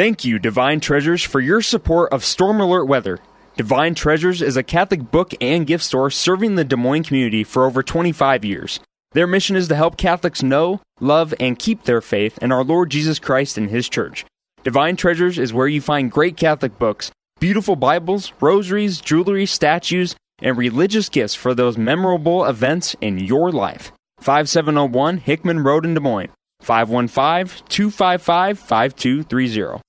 Thank 0.00 0.24
you, 0.24 0.38
Divine 0.38 0.80
Treasures, 0.80 1.22
for 1.22 1.40
your 1.40 1.60
support 1.60 2.10
of 2.10 2.24
Storm 2.24 2.58
Alert 2.58 2.86
Weather. 2.86 3.18
Divine 3.58 3.94
Treasures 3.94 4.40
is 4.40 4.56
a 4.56 4.62
Catholic 4.62 5.10
book 5.10 5.34
and 5.42 5.66
gift 5.66 5.84
store 5.84 6.10
serving 6.10 6.54
the 6.54 6.64
Des 6.64 6.76
Moines 6.76 7.02
community 7.02 7.44
for 7.44 7.66
over 7.66 7.82
25 7.82 8.42
years. 8.42 8.80
Their 9.12 9.26
mission 9.26 9.56
is 9.56 9.68
to 9.68 9.74
help 9.74 9.98
Catholics 9.98 10.42
know, 10.42 10.80
love, 11.00 11.34
and 11.38 11.58
keep 11.58 11.82
their 11.82 12.00
faith 12.00 12.38
in 12.38 12.50
our 12.50 12.64
Lord 12.64 12.88
Jesus 12.88 13.18
Christ 13.18 13.58
and 13.58 13.68
His 13.68 13.90
Church. 13.90 14.24
Divine 14.64 14.96
Treasures 14.96 15.38
is 15.38 15.52
where 15.52 15.68
you 15.68 15.82
find 15.82 16.10
great 16.10 16.38
Catholic 16.38 16.78
books, 16.78 17.10
beautiful 17.38 17.76
Bibles, 17.76 18.32
rosaries, 18.40 19.02
jewelry, 19.02 19.44
statues, 19.44 20.16
and 20.40 20.56
religious 20.56 21.10
gifts 21.10 21.34
for 21.34 21.52
those 21.52 21.76
memorable 21.76 22.46
events 22.46 22.96
in 23.02 23.18
your 23.18 23.52
life. 23.52 23.92
5701 24.20 25.18
Hickman 25.18 25.62
Road 25.62 25.84
in 25.84 25.92
Des 25.92 26.00
Moines. 26.00 26.30
515 26.62 27.66
255 27.68 28.58
5230. 28.58 29.82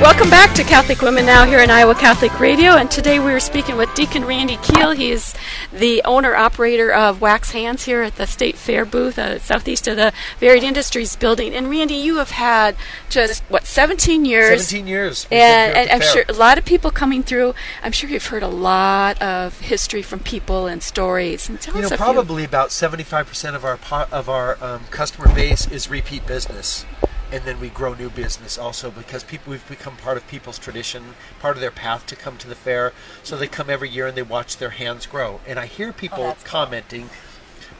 Welcome 0.00 0.30
back 0.30 0.54
to 0.54 0.64
Catholic 0.64 1.02
Women 1.02 1.26
Now 1.26 1.44
here 1.44 1.58
in 1.58 1.68
Iowa 1.68 1.94
Catholic 1.94 2.40
Radio, 2.40 2.70
and 2.70 2.90
today 2.90 3.18
we 3.18 3.32
are 3.34 3.38
speaking 3.38 3.76
with 3.76 3.94
Deacon 3.94 4.24
Randy 4.24 4.56
Keel. 4.62 4.92
He 4.92 5.10
is 5.10 5.34
the 5.70 6.00
owner 6.06 6.34
operator 6.34 6.90
of 6.90 7.20
Wax 7.20 7.50
Hands 7.50 7.84
here 7.84 8.00
at 8.00 8.16
the 8.16 8.26
State 8.26 8.56
Fair 8.56 8.86
booth 8.86 9.18
uh, 9.18 9.38
southeast 9.40 9.86
of 9.88 9.96
the 9.96 10.14
Varied 10.38 10.64
Industries 10.64 11.16
building. 11.16 11.54
And 11.54 11.68
Randy, 11.68 11.96
you 11.96 12.16
have 12.16 12.30
had 12.30 12.76
just 13.10 13.42
what 13.50 13.66
17 13.66 14.24
years. 14.24 14.68
17 14.68 14.86
years. 14.86 15.26
And, 15.30 15.76
and 15.76 15.90
I'm 15.90 16.00
sure 16.00 16.24
a 16.30 16.32
lot 16.32 16.56
of 16.56 16.64
people 16.64 16.90
coming 16.90 17.22
through. 17.22 17.52
I'm 17.82 17.92
sure 17.92 18.08
you've 18.08 18.24
heard 18.24 18.42
a 18.42 18.48
lot 18.48 19.20
of 19.20 19.60
history 19.60 20.00
from 20.00 20.20
people 20.20 20.66
and 20.66 20.82
stories. 20.82 21.46
And 21.46 21.60
tell 21.60 21.74
you 21.74 21.82
us 21.82 21.90
know, 21.90 21.96
a 21.96 21.98
few. 21.98 22.04
probably 22.04 22.44
about 22.44 22.70
75% 22.70 23.54
of 23.54 23.66
our 23.66 23.76
po- 23.76 24.06
of 24.10 24.30
our 24.30 24.56
um, 24.64 24.84
customer 24.90 25.28
base 25.34 25.70
is 25.70 25.90
repeat 25.90 26.26
business. 26.26 26.86
And 27.32 27.44
then 27.44 27.60
we 27.60 27.68
grow 27.68 27.94
new 27.94 28.10
business 28.10 28.58
also 28.58 28.90
because 28.90 29.22
people 29.22 29.52
we've 29.52 29.68
become 29.68 29.96
part 29.96 30.16
of 30.16 30.26
people's 30.26 30.58
tradition, 30.58 31.14
part 31.38 31.56
of 31.56 31.60
their 31.60 31.70
path 31.70 32.06
to 32.06 32.16
come 32.16 32.36
to 32.38 32.48
the 32.48 32.54
fair. 32.54 32.92
So 33.22 33.36
they 33.36 33.46
come 33.46 33.70
every 33.70 33.88
year 33.88 34.08
and 34.08 34.16
they 34.16 34.22
watch 34.22 34.56
their 34.56 34.70
hands 34.70 35.06
grow. 35.06 35.40
And 35.46 35.58
I 35.58 35.66
hear 35.66 35.92
people 35.92 36.24
oh, 36.24 36.36
commenting 36.44 37.10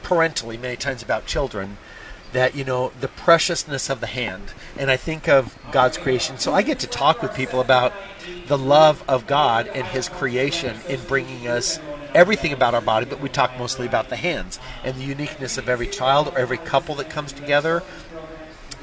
parentally 0.02 0.56
many 0.56 0.76
times 0.76 1.02
about 1.02 1.26
children 1.26 1.78
that 2.32 2.54
you 2.54 2.64
know 2.64 2.92
the 3.00 3.08
preciousness 3.08 3.90
of 3.90 4.00
the 4.00 4.06
hand 4.06 4.52
and 4.78 4.90
i 4.90 4.96
think 4.96 5.28
of 5.28 5.58
god's 5.72 5.98
creation 5.98 6.38
so 6.38 6.54
i 6.54 6.62
get 6.62 6.78
to 6.78 6.86
talk 6.86 7.22
with 7.22 7.34
people 7.34 7.60
about 7.60 7.92
the 8.46 8.58
love 8.58 9.02
of 9.08 9.26
god 9.26 9.66
and 9.68 9.86
his 9.88 10.08
creation 10.08 10.76
in 10.88 11.00
bringing 11.06 11.48
us 11.48 11.80
everything 12.14 12.52
about 12.52 12.74
our 12.74 12.80
body 12.80 13.06
but 13.06 13.20
we 13.20 13.28
talk 13.28 13.56
mostly 13.58 13.86
about 13.86 14.08
the 14.08 14.16
hands 14.16 14.58
and 14.84 14.96
the 14.96 15.04
uniqueness 15.04 15.58
of 15.58 15.68
every 15.68 15.86
child 15.86 16.28
or 16.28 16.38
every 16.38 16.58
couple 16.58 16.94
that 16.94 17.10
comes 17.10 17.32
together 17.32 17.82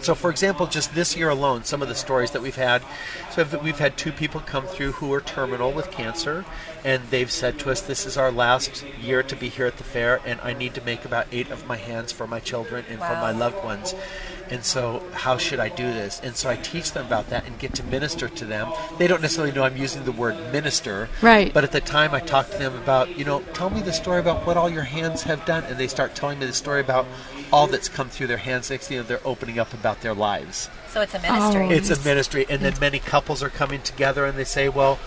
so, 0.02 0.16
for 0.16 0.30
example, 0.30 0.68
just 0.68 0.94
this 0.94 1.16
year 1.16 1.30
alone, 1.30 1.64
some 1.64 1.82
of 1.82 1.88
the 1.88 1.96
stories 1.96 2.32
that 2.32 2.42
we've 2.42 2.56
had. 2.56 2.84
So, 3.32 3.46
we've 3.62 3.80
had 3.80 3.98
two 3.98 4.12
people 4.12 4.40
come 4.42 4.66
through 4.68 4.94
who 4.94 5.12
are 5.14 5.22
terminal 5.22 5.72
with 5.72 5.92
cancer, 5.92 6.46
and 6.84 7.04
they've 7.10 7.32
said 7.32 7.60
to 7.60 7.72
us, 7.72 7.82
This 7.82 8.06
is 8.06 8.18
our 8.18 8.32
last 8.32 8.86
year 9.02 9.24
to 9.24 9.36
be 9.36 9.50
here 9.50 9.66
at 9.66 9.78
the 9.78 9.84
fair, 9.84 10.22
and 10.26 10.40
I 10.42 10.54
need 10.54 10.74
to 10.76 10.82
make 10.82 11.04
about 11.04 11.28
eight 11.32 11.50
of 11.50 11.68
my 11.68 11.78
hands 11.78 12.12
for 12.12 12.28
my 12.28 12.40
children 12.40 12.86
and 12.90 13.00
for 13.00 13.16
my 13.16 13.32
loved 13.32 13.64
ones. 13.64 13.96
And 14.50 14.64
so, 14.64 15.04
how 15.14 15.38
should 15.38 15.60
I 15.60 15.70
do 15.70 15.84
this? 15.84 16.20
And 16.24 16.36
so, 16.36 16.50
I 16.50 16.56
teach 16.56 16.92
them 16.92 17.06
about 17.06 17.30
that 17.30 17.46
and 17.46 17.58
get 17.60 17.74
to 17.76 17.84
minister 17.84 18.28
to 18.30 18.46
them. 18.46 18.72
They 18.98 19.08
don't 19.08 19.22
necessarily 19.22 19.54
know 19.54 19.64
I'm 19.64 19.78
using 19.78 20.04
the 20.04 20.12
word 20.12 20.36
minister, 20.52 21.10
Right. 21.22 21.54
But 21.54 21.64
at 21.64 21.72
the 21.72 21.82
time, 21.82 22.14
I 22.14 22.20
talk 22.20 22.50
to 22.52 22.58
them 22.58 22.76
about, 22.76 23.18
you 23.18 23.26
know, 23.26 23.42
tell 23.54 23.70
me 23.70 23.82
the 23.82 23.94
story 23.94 24.20
about 24.20 24.46
what 24.46 24.58
all 24.58 24.70
your 24.70 24.84
hands 24.84 25.24
have 25.24 25.46
done, 25.46 25.64
and 25.66 25.78
they 25.78 25.88
start 25.88 26.16
telling 26.16 26.40
me 26.40 26.46
the 26.46 26.54
story 26.54 26.82
about 26.82 27.06
all 27.52 27.68
that's 27.68 27.90
come 27.90 28.10
through 28.10 28.28
their 28.28 28.38
hands. 28.38 28.70
Next 28.70 28.88
thing 28.88 28.98
you 28.98 29.04
know, 29.04 29.08
they're 29.08 29.26
opening 29.26 29.60
up 29.60 29.74
about 29.74 30.02
their 30.02 30.14
lives. 30.14 30.70
So 30.90 31.02
it's 31.02 31.14
a 31.14 31.20
ministry. 31.20 31.66
Oh. 31.66 31.70
It's 31.70 31.90
a 31.90 32.02
ministry, 32.04 32.46
and 32.50 32.62
then 32.62 32.74
many 32.80 33.00
couples 33.00 33.42
are 33.44 33.50
coming 33.50 33.82
together, 33.82 34.26
and 34.26 34.38
they 34.38 34.44
say, 34.44 34.70
"Well, 34.70 35.00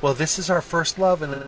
well, 0.00 0.14
this 0.14 0.38
is 0.38 0.50
our 0.50 0.60
first 0.60 0.98
love," 0.98 1.22
and 1.22 1.32
then 1.32 1.47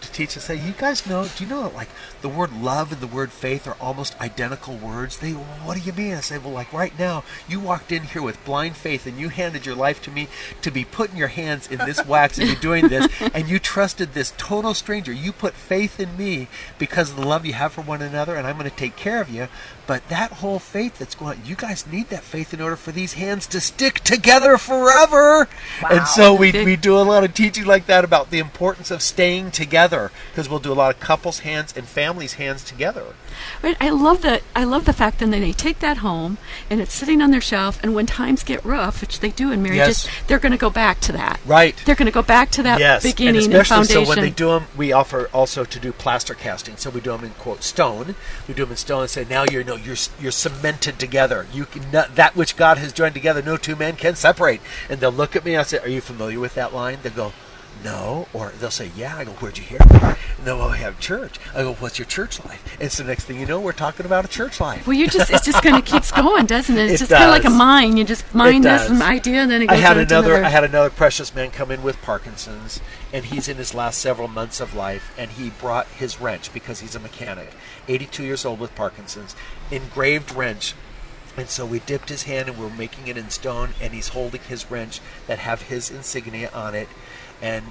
to 0.00 0.10
teach 0.10 0.36
us, 0.36 0.42
say, 0.42 0.56
"You 0.56 0.72
guys 0.72 1.06
know? 1.06 1.22
Do 1.22 1.44
you 1.44 1.48
know 1.48 1.62
that 1.62 1.74
like 1.76 1.88
the 2.20 2.28
word 2.28 2.52
love 2.52 2.90
and 2.90 3.00
the 3.00 3.06
word 3.06 3.30
faith 3.30 3.68
are 3.68 3.76
almost 3.80 4.20
identical 4.20 4.76
words?" 4.76 5.18
They, 5.18 5.30
"What 5.30 5.74
do 5.74 5.84
you 5.84 5.92
mean?" 5.92 6.14
I 6.16 6.20
say, 6.20 6.36
"Well, 6.36 6.52
like 6.52 6.72
right 6.72 6.98
now, 6.98 7.22
you 7.46 7.60
walked 7.60 7.92
in 7.92 8.02
here 8.02 8.20
with 8.20 8.44
blind 8.44 8.76
faith, 8.76 9.06
and 9.06 9.20
you 9.20 9.28
handed 9.28 9.64
your 9.64 9.76
life 9.76 10.02
to 10.02 10.10
me 10.10 10.26
to 10.62 10.72
be 10.72 10.84
putting 10.84 11.16
your 11.16 11.28
hands 11.28 11.68
in 11.68 11.78
this 11.78 12.04
wax 12.04 12.38
and 12.38 12.48
you're 12.48 12.56
doing 12.56 12.88
this, 12.88 13.06
and 13.34 13.48
you 13.48 13.60
trusted 13.60 14.14
this 14.14 14.32
total 14.36 14.74
stranger. 14.74 15.12
You 15.12 15.30
put 15.30 15.54
faith 15.54 16.00
in 16.00 16.16
me 16.16 16.48
because 16.76 17.10
of 17.10 17.16
the 17.16 17.28
love 17.28 17.46
you 17.46 17.52
have 17.52 17.72
for 17.72 17.82
one 17.82 18.02
another, 18.02 18.34
and 18.34 18.48
I'm 18.48 18.58
going 18.58 18.68
to 18.68 18.76
take 18.76 18.96
care 18.96 19.20
of 19.20 19.30
you." 19.30 19.46
But 19.86 20.08
that 20.08 20.32
whole 20.32 20.58
faith 20.58 20.98
that's 20.98 21.14
going 21.14 21.38
on, 21.38 21.46
you 21.46 21.56
guys 21.56 21.86
need 21.86 22.08
that 22.08 22.22
faith 22.22 22.54
in 22.54 22.60
order 22.60 22.76
for 22.76 22.90
these 22.90 23.14
hands 23.14 23.46
to 23.48 23.60
stick 23.60 24.00
together 24.00 24.56
forever. 24.56 25.48
And 25.90 26.06
so 26.06 26.34
we, 26.34 26.52
we 26.52 26.76
do 26.76 26.96
a 26.96 27.02
lot 27.02 27.22
of 27.22 27.34
teaching 27.34 27.66
like 27.66 27.86
that 27.86 28.04
about 28.04 28.30
the 28.30 28.38
importance 28.38 28.90
of 28.90 29.02
staying 29.02 29.50
together 29.50 30.10
because 30.30 30.48
we'll 30.48 30.58
do 30.58 30.72
a 30.72 30.74
lot 30.74 30.94
of 30.94 31.00
couples' 31.00 31.40
hands 31.40 31.74
and 31.76 31.86
families' 31.86 32.34
hands 32.34 32.64
together. 32.64 33.14
Right, 33.62 33.76
I 33.80 33.90
love 33.90 34.22
that. 34.22 34.42
I 34.54 34.64
love 34.64 34.84
the 34.84 34.92
fact 34.92 35.18
that 35.18 35.30
they 35.30 35.52
take 35.52 35.80
that 35.80 35.98
home 35.98 36.38
and 36.70 36.80
it's 36.80 36.92
sitting 36.92 37.20
on 37.22 37.30
their 37.30 37.40
shelf. 37.40 37.78
And 37.82 37.94
when 37.94 38.06
times 38.06 38.42
get 38.42 38.64
rough, 38.64 39.00
which 39.00 39.20
they 39.20 39.30
do 39.30 39.50
in 39.52 39.62
marriages, 39.62 40.04
Yes. 40.04 40.08
they're 40.26 40.38
going 40.38 40.52
to 40.52 40.58
go 40.58 40.70
back 40.70 41.00
to 41.00 41.12
that. 41.12 41.40
Right. 41.46 41.74
They're 41.84 41.94
going 41.94 42.06
to 42.06 42.12
go 42.12 42.22
back 42.22 42.50
to 42.52 42.62
that 42.62 42.78
yes, 42.80 43.02
beginning 43.02 43.44
and 43.44 43.54
especially 43.54 43.74
foundation. 43.76 44.04
so 44.04 44.08
when 44.08 44.20
they 44.20 44.30
do 44.30 44.48
them, 44.48 44.66
we 44.76 44.92
offer 44.92 45.28
also 45.32 45.64
to 45.64 45.80
do 45.80 45.92
plaster 45.92 46.34
casting. 46.34 46.76
So 46.76 46.90
we 46.90 47.00
do 47.00 47.10
them 47.12 47.24
in 47.24 47.30
quote 47.32 47.62
stone. 47.62 48.14
We 48.48 48.54
do 48.54 48.64
them 48.64 48.72
in 48.72 48.76
stone 48.76 49.02
and 49.02 49.10
say 49.10 49.24
now 49.28 49.44
you're 49.50 49.64
no 49.64 49.76
you're 49.76 49.96
you're 50.20 50.32
cemented 50.32 50.98
together. 50.98 51.46
You 51.52 51.64
can 51.66 51.90
not, 51.90 52.14
that 52.16 52.36
which 52.36 52.56
God 52.56 52.78
has 52.78 52.92
joined 52.92 53.14
together, 53.14 53.42
no 53.42 53.56
two 53.56 53.76
men 53.76 53.96
can 53.96 54.14
separate. 54.14 54.60
And 54.88 55.00
they'll 55.00 55.10
look 55.12 55.36
at 55.36 55.44
me. 55.44 55.54
and 55.54 55.60
I 55.60 55.64
say, 55.64 55.78
Are 55.78 55.88
you 55.88 56.00
familiar 56.00 56.38
with 56.40 56.54
that 56.54 56.72
line? 56.74 56.98
They'll 57.02 57.12
go. 57.12 57.32
No. 57.82 58.28
Or 58.32 58.50
they'll 58.60 58.70
say, 58.70 58.90
yeah. 58.96 59.16
I 59.16 59.24
go, 59.24 59.32
where'd 59.32 59.58
you 59.58 59.64
hear 59.64 59.78
it? 59.80 59.92
And 59.92 60.44
they'll 60.44 60.58
go, 60.58 60.68
I 60.68 60.76
have 60.76 61.00
church. 61.00 61.38
I 61.54 61.62
go, 61.62 61.74
what's 61.74 61.98
your 61.98 62.06
church 62.06 62.44
life? 62.44 62.76
And 62.80 62.90
so 62.90 63.04
next 63.04 63.24
thing 63.24 63.40
you 63.40 63.46
know, 63.46 63.60
we're 63.60 63.72
talking 63.72 64.06
about 64.06 64.24
a 64.24 64.28
church 64.28 64.60
life. 64.60 64.86
Well, 64.86 64.96
you 64.96 65.08
just 65.08 65.30
it 65.30 65.42
just 65.42 65.62
kind 65.62 65.76
of 65.76 65.84
keeps 65.84 66.10
going, 66.12 66.46
doesn't 66.46 66.76
it? 66.76 66.90
It's 66.90 67.02
It 67.02 67.08
just 67.08 67.10
kind 67.10 67.24
of 67.24 67.30
like 67.30 67.44
a 67.44 67.50
mine. 67.50 67.96
You 67.96 68.04
just 68.04 68.34
mine 68.34 68.62
this 68.62 68.90
idea, 69.00 69.42
and 69.42 69.50
then 69.50 69.62
it 69.62 69.66
goes 69.66 69.78
I 69.78 69.80
had 69.80 69.94
to 69.94 70.00
another, 70.00 70.34
another. 70.34 70.44
I 70.44 70.48
had 70.50 70.64
another 70.64 70.90
precious 70.90 71.34
man 71.34 71.50
come 71.50 71.70
in 71.70 71.82
with 71.82 72.00
Parkinson's, 72.02 72.80
and 73.12 73.24
he's 73.24 73.48
in 73.48 73.56
his 73.56 73.74
last 73.74 73.98
several 73.98 74.28
months 74.28 74.60
of 74.60 74.74
life, 74.74 75.12
and 75.18 75.30
he 75.30 75.50
brought 75.50 75.86
his 75.86 76.20
wrench 76.20 76.52
because 76.52 76.80
he's 76.80 76.94
a 76.94 77.00
mechanic, 77.00 77.52
82 77.88 78.22
years 78.22 78.44
old 78.44 78.60
with 78.60 78.74
Parkinson's, 78.74 79.34
engraved 79.70 80.34
wrench. 80.34 80.74
And 81.36 81.48
so 81.48 81.66
we 81.66 81.80
dipped 81.80 82.10
his 82.10 82.24
hand 82.24 82.48
and 82.48 82.56
we're 82.56 82.70
making 82.70 83.08
it 83.08 83.16
in 83.16 83.28
stone, 83.30 83.70
and 83.80 83.92
he's 83.92 84.08
holding 84.08 84.40
his 84.42 84.70
wrench 84.70 85.00
that 85.26 85.40
have 85.40 85.62
his 85.62 85.90
insignia 85.90 86.48
on 86.54 86.74
it, 86.76 86.88
and 87.42 87.64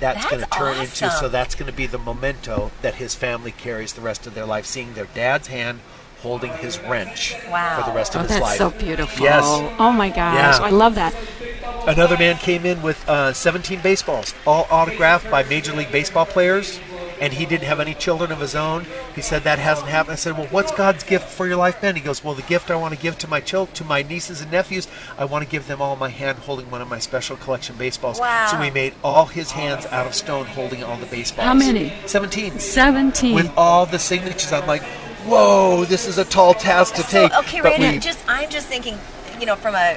that's, 0.00 0.18
That's 0.24 0.26
going 0.30 0.42
to 0.42 0.48
turn 0.50 0.76
into 0.80 1.10
so 1.10 1.28
that's 1.28 1.54
going 1.54 1.70
to 1.70 1.76
be 1.76 1.86
the 1.86 1.98
memento 1.98 2.72
that 2.82 2.96
his 2.96 3.14
family 3.14 3.52
carries 3.52 3.92
the 3.92 4.00
rest 4.00 4.26
of 4.26 4.34
their 4.34 4.44
life, 4.46 4.66
seeing 4.66 4.94
their 4.94 5.06
dad's 5.14 5.46
hand 5.48 5.80
holding 6.20 6.50
his 6.54 6.78
wrench 6.80 7.34
Wow. 7.50 7.80
for 7.82 7.90
the 7.90 7.94
rest 7.94 8.16
Oh, 8.16 8.20
of 8.20 8.26
his 8.26 8.30
that's 8.38 8.42
life. 8.42 8.58
so 8.58 8.70
beautiful. 8.70 9.22
Yes. 9.24 9.44
Oh 9.44 9.92
my 9.92 10.08
gosh, 10.08 10.58
Yeah. 10.58 10.64
I 10.64 10.70
love 10.70 10.94
that. 10.96 11.14
Another 11.86 12.16
man 12.16 12.38
came 12.38 12.64
in 12.64 12.80
with 12.82 13.06
uh, 13.08 13.32
17 13.34 13.80
baseballs, 13.82 14.34
all 14.46 14.66
autographed 14.70 15.30
by 15.30 15.42
Major 15.44 15.74
League 15.74 15.92
Baseball 15.92 16.24
players, 16.24 16.80
and 17.20 17.32
he 17.32 17.46
didn't 17.46 17.64
have 17.64 17.80
any 17.80 17.94
children 17.94 18.32
of 18.32 18.40
his 18.40 18.54
own. 18.54 18.86
He 19.14 19.22
said 19.22 19.42
that 19.44 19.58
hasn't 19.58 19.88
happened. 19.88 20.12
I 20.12 20.16
said, 20.16 20.36
"Well, 20.36 20.46
what's 20.50 20.72
God's 20.72 21.04
gift 21.04 21.28
for 21.28 21.46
your 21.46 21.56
life 21.56 21.80
then?" 21.80 21.94
He 21.94 22.00
goes, 22.00 22.22
"Well, 22.24 22.34
the 22.34 22.42
gift 22.42 22.70
I 22.70 22.76
want 22.76 22.94
to 22.94 23.00
give 23.00 23.18
to 23.18 23.28
my 23.28 23.40
chil- 23.40 23.66
to 23.66 23.84
my 23.84 24.02
nieces 24.02 24.40
and 24.40 24.50
nephews, 24.50 24.88
I 25.18 25.24
want 25.24 25.44
to 25.44 25.50
give 25.50 25.66
them 25.66 25.80
all 25.80 25.96
my 25.96 26.08
hand 26.10 26.38
holding 26.40 26.70
one 26.70 26.82
of 26.82 26.88
my 26.88 26.98
special 26.98 27.36
collection 27.36 27.76
baseballs." 27.76 28.20
Wow. 28.20 28.48
So 28.50 28.60
we 28.60 28.70
made 28.70 28.94
all 29.02 29.26
his 29.26 29.52
hands 29.52 29.86
out 29.86 30.06
of 30.06 30.14
stone 30.14 30.46
holding 30.46 30.82
all 30.84 30.96
the 30.96 31.06
baseballs. 31.06 31.46
How 31.46 31.54
many? 31.54 31.92
17. 32.06 32.58
Seventeen. 32.58 33.34
With 33.34 33.50
all 33.56 33.86
the 33.86 33.98
signatures, 33.98 34.52
I'm 34.52 34.66
like, 34.66 34.82
"Whoa, 35.24 35.84
this 35.84 36.06
is 36.06 36.18
a 36.18 36.24
tall 36.24 36.54
task 36.54 36.94
to 36.96 37.02
So, 37.02 37.08
take." 37.28 37.34
okay, 37.38 37.60
But 37.60 37.72
Randy, 37.78 37.88
we- 37.92 37.98
just 37.98 38.18
I'm 38.28 38.50
just 38.50 38.66
thinking, 38.66 38.98
you 39.40 39.46
know, 39.46 39.56
from 39.56 39.74
a 39.74 39.96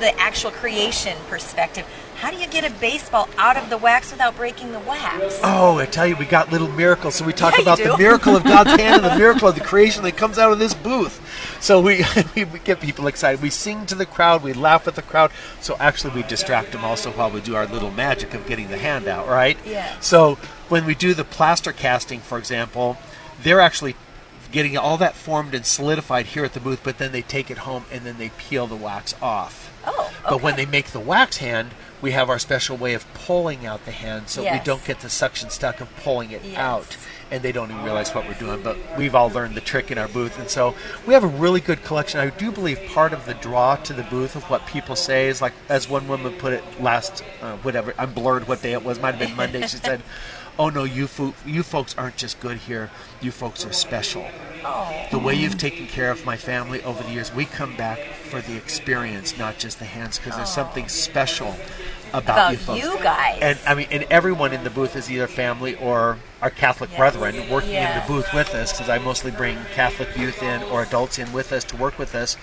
the 0.00 0.16
actual 0.20 0.52
creation 0.52 1.16
perspective, 1.28 1.84
how 2.20 2.30
do 2.30 2.36
you 2.36 2.46
get 2.48 2.64
a 2.64 2.70
baseball 2.80 3.28
out 3.38 3.56
of 3.56 3.70
the 3.70 3.78
wax 3.78 4.10
without 4.10 4.36
breaking 4.36 4.72
the 4.72 4.80
wax? 4.80 5.38
Oh, 5.42 5.78
I 5.78 5.86
tell 5.86 6.06
you, 6.06 6.16
we 6.16 6.24
got 6.24 6.50
little 6.50 6.68
miracles. 6.68 7.14
So 7.14 7.24
we 7.24 7.32
talk 7.32 7.54
Yeah, 7.56 7.62
about 7.62 7.78
the 7.78 7.96
miracle 7.96 8.34
of 8.34 8.42
God's 8.44 8.70
hand 8.70 9.04
and 9.04 9.04
the 9.04 9.16
miracle 9.24 9.46
of 9.48 9.54
the 9.54 9.60
creation 9.64 10.02
that 10.02 10.16
comes 10.16 10.38
out 10.38 10.50
of 10.52 10.58
this 10.58 10.74
booth. 10.74 11.20
So 11.60 11.80
we, 11.82 12.04
we 12.34 12.44
get 12.64 12.80
people 12.80 13.06
excited. 13.06 13.40
We 13.40 13.50
sing 13.50 13.86
to 13.86 13.94
the 13.94 14.06
crowd. 14.06 14.42
We 14.42 14.52
laugh 14.52 14.88
at 14.88 14.96
the 14.96 15.02
crowd. 15.02 15.30
So 15.60 15.76
actually, 15.78 16.14
we 16.14 16.22
distract 16.24 16.72
them 16.72 16.84
also 16.84 17.10
while 17.12 17.30
we 17.30 17.40
do 17.40 17.54
our 17.54 17.66
little 17.66 17.90
magic 17.92 18.34
of 18.34 18.46
getting 18.46 18.68
the 18.68 18.78
hand 18.78 19.06
out, 19.06 19.28
right? 19.28 19.56
Yes. 19.64 20.04
So 20.04 20.34
when 20.68 20.84
we 20.86 20.94
do 20.96 21.14
the 21.14 21.24
plaster 21.24 21.72
casting, 21.72 22.20
for 22.20 22.36
example, 22.38 22.96
they're 23.42 23.60
actually 23.60 23.94
getting 24.50 24.76
all 24.76 24.96
that 24.96 25.14
formed 25.14 25.54
and 25.54 25.64
solidified 25.64 26.26
here 26.26 26.44
at 26.44 26.54
the 26.54 26.60
booth, 26.60 26.80
but 26.82 26.98
then 26.98 27.12
they 27.12 27.22
take 27.22 27.50
it 27.50 27.58
home 27.58 27.84
and 27.92 28.04
then 28.04 28.16
they 28.18 28.30
peel 28.30 28.66
the 28.66 28.74
wax 28.74 29.14
off. 29.22 29.70
Oh, 29.86 30.10
But 30.28 30.42
when 30.42 30.56
they 30.56 30.66
make 30.66 30.86
the 30.86 31.00
wax 31.00 31.36
hand, 31.36 31.70
we 32.00 32.12
have 32.12 32.30
our 32.30 32.38
special 32.38 32.76
way 32.76 32.94
of 32.94 33.04
pulling 33.14 33.66
out 33.66 33.84
the 33.84 33.90
hand 33.90 34.28
so 34.28 34.42
we 34.42 34.60
don't 34.64 34.84
get 34.84 35.00
the 35.00 35.10
suction 35.10 35.50
stuck 35.50 35.80
of 35.80 35.88
pulling 35.96 36.30
it 36.30 36.42
Yes. 36.44 36.56
out. 36.56 36.96
And 37.30 37.42
they 37.42 37.52
don't 37.52 37.70
even 37.70 37.82
realize 37.84 38.14
what 38.14 38.26
we're 38.26 38.34
doing, 38.34 38.62
but 38.62 38.78
we've 38.96 39.14
all 39.14 39.28
learned 39.28 39.54
the 39.54 39.60
trick 39.60 39.90
in 39.90 39.98
our 39.98 40.08
booth. 40.08 40.38
And 40.38 40.48
so 40.48 40.74
we 41.06 41.12
have 41.12 41.24
a 41.24 41.26
really 41.28 41.60
good 41.60 41.84
collection. 41.84 42.20
I 42.20 42.30
do 42.30 42.50
believe 42.50 42.80
part 42.94 43.12
of 43.12 43.26
the 43.26 43.34
draw 43.34 43.76
to 43.76 43.92
the 43.92 44.04
booth 44.04 44.34
of 44.34 44.44
what 44.48 44.66
people 44.66 44.96
say 44.96 45.28
is 45.28 45.42
like, 45.42 45.52
as 45.68 45.88
one 45.90 46.08
woman 46.08 46.32
put 46.34 46.54
it 46.54 46.64
last, 46.80 47.22
uh, 47.42 47.56
whatever, 47.58 47.92
I'm 47.98 48.14
blurred 48.14 48.48
what 48.48 48.62
day 48.62 48.72
it 48.72 48.82
was, 48.82 48.98
might 48.98 49.14
have 49.14 49.28
been 49.28 49.36
Monday. 49.36 49.60
She 49.62 49.76
said, 49.76 50.00
Oh 50.58 50.70
no, 50.70 50.82
you, 50.84 51.06
fo- 51.06 51.34
you 51.46 51.62
folks 51.62 51.94
aren't 51.98 52.16
just 52.16 52.40
good 52.40 52.56
here, 52.56 52.90
you 53.20 53.30
folks 53.30 53.64
are 53.66 53.72
special 53.72 54.24
the 55.10 55.18
way 55.18 55.34
you've 55.34 55.56
taken 55.56 55.86
care 55.86 56.10
of 56.10 56.24
my 56.26 56.36
family 56.36 56.82
over 56.82 57.02
the 57.02 57.10
years, 57.10 57.32
we 57.32 57.44
come 57.44 57.74
back 57.76 57.98
for 57.98 58.40
the 58.42 58.56
experience, 58.56 59.38
not 59.38 59.56
just 59.56 59.78
the 59.78 59.84
hands, 59.84 60.18
because 60.18 60.36
there's 60.36 60.52
something 60.52 60.88
special 60.88 61.54
about, 62.12 62.54
About 62.54 62.76
you 62.76 62.92
you 62.92 62.98
guys. 63.02 63.38
And 63.40 63.58
I 63.66 63.74
mean, 63.74 63.88
and 63.90 64.04
everyone 64.04 64.52
in 64.52 64.64
the 64.64 64.70
booth 64.70 64.96
is 64.96 65.10
either 65.10 65.26
family 65.26 65.76
or 65.76 66.18
our 66.40 66.50
Catholic 66.50 66.90
Yes. 66.90 66.98
brethren 66.98 67.48
working 67.50 67.70
Yes. 67.72 67.94
in 67.94 68.00
the 68.00 68.06
booth 68.20 68.32
with 68.32 68.54
us, 68.54 68.72
because 68.72 68.88
I 68.88 68.98
mostly 68.98 69.30
bring 69.30 69.58
Catholic 69.74 70.16
youth 70.16 70.42
in 70.42 70.62
or 70.64 70.82
adults 70.82 71.18
in 71.18 71.32
with 71.32 71.52
us 71.52 71.64
to 71.64 71.76
work 71.76 71.98
with 71.98 72.14
us. 72.14 72.36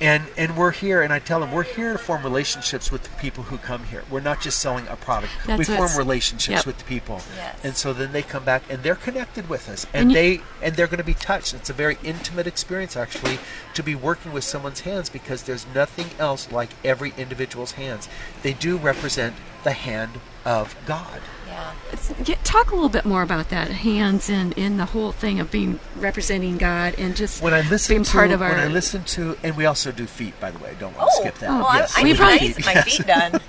And, 0.00 0.24
and 0.36 0.56
we're 0.56 0.70
here, 0.70 1.02
and 1.02 1.12
I 1.12 1.18
tell 1.18 1.40
them 1.40 1.50
we're 1.50 1.64
here 1.64 1.92
to 1.92 1.98
form 1.98 2.22
relationships 2.22 2.92
with 2.92 3.02
the 3.02 3.10
people 3.20 3.44
who 3.44 3.58
come 3.58 3.84
here. 3.84 4.04
We're 4.08 4.20
not 4.20 4.40
just 4.40 4.60
selling 4.60 4.86
a 4.88 4.94
product. 4.94 5.32
That's 5.44 5.58
we 5.58 5.64
form 5.64 5.90
relationships 5.96 6.58
yep. 6.58 6.66
with 6.66 6.78
the 6.78 6.84
people, 6.84 7.20
Yes. 7.36 7.56
and 7.64 7.76
so 7.76 7.92
then 7.92 8.12
they 8.12 8.22
come 8.22 8.44
back 8.44 8.62
and 8.70 8.82
they're 8.84 8.94
connected 8.94 9.48
with 9.48 9.68
us, 9.68 9.86
and, 9.92 10.08
And 10.08 10.14
they 10.14 10.40
and 10.62 10.76
they're 10.76 10.86
going 10.86 10.98
to 10.98 11.04
be 11.04 11.14
touched. 11.14 11.52
It's 11.54 11.70
a 11.70 11.72
very 11.72 11.98
intimate 12.04 12.46
experience, 12.46 12.96
actually, 12.96 13.38
to 13.74 13.82
be 13.82 13.96
working 13.96 14.32
with 14.32 14.44
someone's 14.44 14.80
hands 14.80 15.08
because 15.08 15.42
there's 15.42 15.66
nothing 15.74 16.06
else 16.20 16.50
like 16.52 16.70
every 16.84 17.12
individual's 17.16 17.72
hands. 17.72 18.08
They 18.42 18.52
do 18.52 18.76
represent 18.76 19.34
the 19.64 19.72
hand 19.72 20.12
of 20.44 20.76
God. 20.86 21.20
Yeah. 21.58 22.22
Get- 22.24 22.44
talk 22.44 22.70
a 22.70 22.74
little 22.74 22.88
bit 22.88 23.04
more 23.04 23.22
about 23.22 23.48
that 23.50 23.68
hands 23.70 24.30
and 24.30 24.52
in 24.56 24.76
the 24.76 24.84
whole 24.86 25.12
thing 25.12 25.40
of 25.40 25.50
being 25.50 25.78
representing 25.96 26.56
God 26.58 26.94
and 26.98 27.14
just 27.16 27.42
When 27.42 27.52
I 27.54 27.60
listen 27.68 27.96
being 27.96 28.04
to 28.04 28.10
part 28.12 28.30
of 28.30 28.40
our. 28.42 28.50
when 28.50 28.60
I 28.60 28.66
listen 28.68 29.04
to, 29.04 29.36
and 29.42 29.56
we 29.56 29.66
also 29.66 29.92
do 29.92 30.06
feet, 30.06 30.38
by 30.40 30.50
the 30.50 30.58
way. 30.58 30.74
Don't 30.78 30.96
want 30.96 31.10
to 31.10 31.16
Oh, 31.18 31.20
skip 31.22 31.38
that. 31.38 31.50
well, 31.50 31.74
yes, 31.74 31.94
I, 31.96 32.02
we 32.02 32.08
need 32.10 32.16
do 32.16 32.22
my, 32.22 32.38
feet, 32.38 32.64
my 32.66 32.72
yes. 32.72 32.96
feet 32.96 33.06
done. 33.06 33.40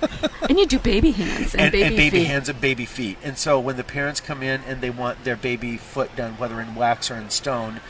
and 0.48 0.58
you 0.58 0.66
do 0.66 0.78
baby 0.78 1.10
hands 1.12 1.54
and, 1.54 1.62
and, 1.62 1.72
baby, 1.72 1.84
and 1.86 1.96
baby 1.96 2.18
feet. 2.18 2.26
hands 2.26 2.48
and 2.48 2.60
baby 2.60 2.84
feet. 2.84 3.18
And 3.22 3.38
so 3.38 3.58
when 3.60 3.76
the 3.76 3.84
parents 3.84 4.20
come 4.20 4.42
in 4.42 4.60
and 4.66 4.80
they 4.80 4.90
want 4.90 5.24
their 5.24 5.36
baby 5.36 5.76
foot 5.76 6.14
done, 6.16 6.32
whether 6.34 6.60
in 6.60 6.74
wax 6.74 7.10
or 7.10 7.14
in 7.16 7.30
stone, 7.30 7.80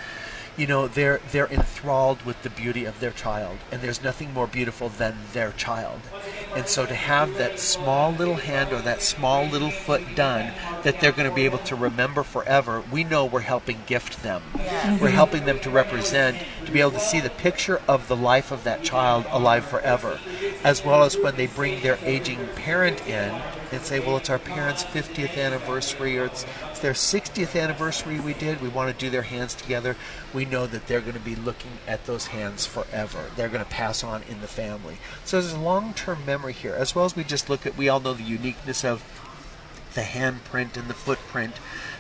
you 0.57 0.67
know 0.67 0.89
they're 0.89 1.21
they're 1.33 1.47
enthralled 1.47 2.23
with 2.23 2.43
the 2.43 2.51
beauty 2.51 2.85
of 2.85 3.01
their 3.01 3.11
child, 3.11 3.59
and 3.71 3.81
there's 3.81 4.03
nothing 4.03 4.33
more 4.33 4.47
beautiful 4.47 4.89
than 4.89 5.17
their 5.33 5.53
child. 5.53 6.01
And 6.55 6.67
so 6.67 6.87
to 6.87 6.95
have 6.95 7.37
that 7.39 7.59
small 7.59 8.13
little 8.13 8.35
hand 8.35 8.73
or 8.73 8.81
that 8.83 9.03
small 9.03 9.47
little 9.47 9.71
foot 9.71 10.03
done 10.15 10.53
that 10.83 11.01
they're 11.01 11.13
going 11.13 11.29
to 11.29 11.35
be 11.35 11.45
able 11.45 11.59
to 11.59 11.77
remember 11.77 12.23
forever, 12.23 12.83
we 12.91 13.05
know 13.05 13.25
we're 13.25 13.41
helping 13.41 13.83
gift 13.87 14.23
them. 14.23 14.43
We're 15.01 15.11
helping 15.11 15.45
them 15.45 15.61
to 15.61 15.71
represent, 15.71 16.39
to 16.67 16.73
be 16.73 16.81
able 16.81 16.93
to 16.93 17.01
see 17.01 17.21
the 17.21 17.31
picture 17.31 17.81
of 17.87 18.09
the 18.09 18.17
life 18.17 18.51
of 18.51 18.65
that 18.65 18.83
child 18.83 19.27
alive 19.31 19.65
forever, 19.65 20.19
as 20.65 20.85
well 20.85 21.05
as 21.05 21.17
when 21.17 21.37
they 21.37 21.47
bring 21.47 21.81
their 21.83 21.99
aging 22.03 22.49
parent 22.57 23.07
in 23.07 23.41
and 23.73 23.83
say, 23.83 24.01
well, 24.01 24.17
it's 24.17 24.31
our 24.31 24.39
parents' 24.39 24.85
50th 24.85 25.37
anniversary 25.37 26.19
or 26.19 26.25
it's, 26.25 26.45
it's 26.71 26.81
their 26.81 26.93
60th 26.93 27.61
anniversary 27.61 28.21
we 28.21 28.35
did. 28.35 28.61
We 28.61 28.69
want 28.69 28.93
to 28.93 29.05
do 29.05 29.11
their 29.11 29.23
hands 29.23 29.55
together. 29.55 29.97
We 30.35 30.45
know 30.45 30.67
that 30.67 30.87
they're 30.87 31.01
going 31.01 31.15
to 31.15 31.21
be 31.21 31.37
looking 31.37 31.73
at 31.87 32.07
those 32.07 32.29
hands 32.29 32.67
forever. 32.67 33.31
They're 33.37 33.49
going 33.49 33.65
to 33.65 33.71
pass 33.71 34.03
on 34.03 34.23
in 34.29 34.41
the 34.41 34.49
family. 34.49 34.99
So 35.25 35.41
there's 35.41 35.53
a 35.53 35.59
long 35.59 35.95
term 35.95 36.25
memory 36.27 36.53
here, 36.53 36.75
as 36.75 36.95
well 36.95 37.05
as 37.05 37.17
we 37.17 37.25
just 37.25 37.49
look 37.49 37.67
at, 37.67 37.77
we 37.77 37.89
all 37.89 38.01
know 38.01 38.15
the 38.15 38.23
uniqueness 38.23 38.85
of 38.85 39.05
the 39.95 40.03
handprint 40.03 40.77
and 40.77 40.89
the 40.89 40.95
footprint 40.95 41.55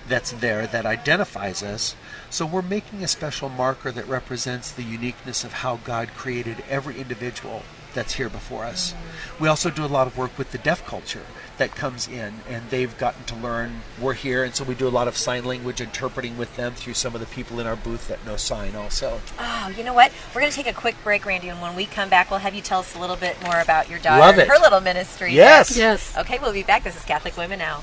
that's 0.08 0.32
there 0.32 0.66
that 0.66 0.86
identifies 0.86 1.62
us. 1.62 1.94
So 2.30 2.46
we're 2.46 2.62
making 2.62 3.02
a 3.02 3.08
special 3.08 3.48
marker 3.48 3.92
that 3.92 4.06
represents 4.06 4.70
the 4.70 4.82
uniqueness 4.82 5.44
of 5.44 5.54
how 5.54 5.76
God 5.78 6.10
created 6.16 6.64
every 6.68 7.00
individual 7.00 7.62
that's 7.94 8.14
here 8.14 8.28
before 8.28 8.64
us. 8.64 8.94
We 9.38 9.48
also 9.48 9.70
do 9.70 9.84
a 9.84 9.86
lot 9.86 10.06
of 10.06 10.16
work 10.16 10.36
with 10.38 10.52
the 10.52 10.58
deaf 10.58 10.86
culture 10.86 11.24
that 11.58 11.74
comes 11.74 12.08
in 12.08 12.34
and 12.48 12.68
they've 12.70 12.96
gotten 12.96 13.22
to 13.24 13.36
learn 13.36 13.82
we're 14.00 14.14
here 14.14 14.44
and 14.44 14.54
so 14.54 14.64
we 14.64 14.74
do 14.74 14.88
a 14.88 14.90
lot 14.90 15.06
of 15.08 15.14
sign 15.16 15.44
language 15.44 15.82
interpreting 15.82 16.38
with 16.38 16.56
them 16.56 16.72
through 16.72 16.94
some 16.94 17.14
of 17.14 17.20
the 17.20 17.26
people 17.26 17.60
in 17.60 17.66
our 17.66 17.76
booth 17.76 18.08
that 18.08 18.24
know 18.24 18.36
sign 18.36 18.74
also. 18.74 19.20
Oh, 19.38 19.74
you 19.76 19.84
know 19.84 19.92
what? 19.92 20.10
We're 20.34 20.40
going 20.40 20.50
to 20.50 20.56
take 20.56 20.66
a 20.66 20.72
quick 20.72 20.96
break, 21.04 21.26
Randy, 21.26 21.48
and 21.48 21.60
when 21.60 21.76
we 21.76 21.84
come 21.84 22.08
back, 22.08 22.30
we'll 22.30 22.40
have 22.40 22.54
you 22.54 22.62
tell 22.62 22.80
us 22.80 22.94
a 22.94 22.98
little 22.98 23.16
bit 23.16 23.36
more 23.42 23.60
about 23.60 23.90
your 23.90 23.98
daughter 23.98 24.20
Love 24.20 24.34
and 24.34 24.42
it. 24.42 24.48
her 24.48 24.58
little 24.58 24.80
ministry. 24.80 25.34
Yes. 25.34 25.76
Yes. 25.76 26.16
Okay, 26.16 26.38
we'll 26.38 26.52
be 26.52 26.62
back. 26.62 26.84
This 26.84 26.96
is 26.96 27.04
Catholic 27.04 27.36
Women 27.36 27.58
Now. 27.58 27.82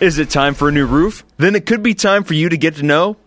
Is 0.00 0.18
it 0.18 0.30
time 0.30 0.54
for 0.54 0.70
a 0.70 0.72
new 0.72 0.86
roof? 0.86 1.24
Then 1.36 1.54
it 1.54 1.66
could 1.66 1.82
be 1.82 1.92
time 1.92 2.24
for 2.24 2.32
you 2.32 2.48
to 2.48 2.56
get 2.56 2.76
to 2.76 2.82
know 2.82 3.14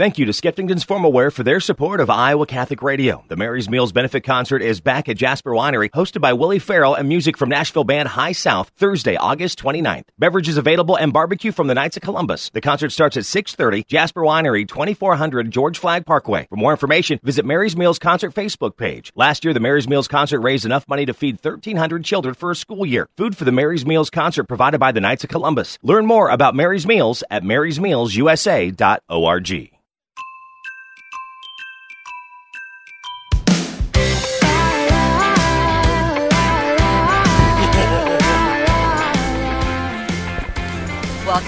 Thank 0.00 0.16
you 0.16 0.24
to 0.24 0.32
Skeffington's 0.32 0.82
Formal 0.82 1.12
Wear 1.12 1.30
for 1.30 1.42
their 1.42 1.60
support 1.60 2.00
of 2.00 2.08
Iowa 2.08 2.46
Catholic 2.46 2.80
Radio. 2.80 3.22
The 3.28 3.36
Mary's 3.36 3.68
Meals 3.68 3.92
Benefit 3.92 4.24
Concert 4.24 4.62
is 4.62 4.80
back 4.80 5.10
at 5.10 5.18
Jasper 5.18 5.50
Winery, 5.50 5.90
hosted 5.90 6.22
by 6.22 6.32
Willie 6.32 6.58
Farrell 6.58 6.94
and 6.94 7.06
music 7.06 7.36
from 7.36 7.50
Nashville 7.50 7.84
band 7.84 8.08
High 8.08 8.32
South, 8.32 8.70
Thursday, 8.78 9.16
August 9.16 9.60
29th. 9.60 10.04
Beverages 10.18 10.56
available 10.56 10.96
and 10.96 11.12
barbecue 11.12 11.52
from 11.52 11.66
the 11.66 11.74
Knights 11.74 11.98
of 11.98 12.02
Columbus. 12.02 12.48
The 12.48 12.62
concert 12.62 12.92
starts 12.92 13.18
at 13.18 13.24
6.30, 13.24 13.86
Jasper 13.86 14.22
Winery, 14.22 14.66
2400 14.66 15.50
George 15.50 15.78
Flagg 15.78 16.06
Parkway. 16.06 16.46
For 16.48 16.56
more 16.56 16.70
information, 16.70 17.20
visit 17.22 17.44
Mary's 17.44 17.76
Meals 17.76 17.98
Concert 17.98 18.34
Facebook 18.34 18.78
page. 18.78 19.12
Last 19.14 19.44
year, 19.44 19.52
the 19.52 19.60
Mary's 19.60 19.86
Meals 19.86 20.08
Concert 20.08 20.40
raised 20.40 20.64
enough 20.64 20.88
money 20.88 21.04
to 21.04 21.12
feed 21.12 21.44
1,300 21.44 22.06
children 22.06 22.34
for 22.34 22.50
a 22.50 22.56
school 22.56 22.86
year. 22.86 23.06
Food 23.18 23.36
for 23.36 23.44
the 23.44 23.52
Mary's 23.52 23.84
Meals 23.84 24.08
Concert 24.08 24.44
provided 24.44 24.78
by 24.78 24.92
the 24.92 25.00
Knights 25.02 25.24
of 25.24 25.30
Columbus. 25.30 25.78
Learn 25.82 26.06
more 26.06 26.30
about 26.30 26.54
Mary's 26.54 26.86
Meals 26.86 27.22
at 27.30 27.42
marysmealsusa.org. 27.42 29.70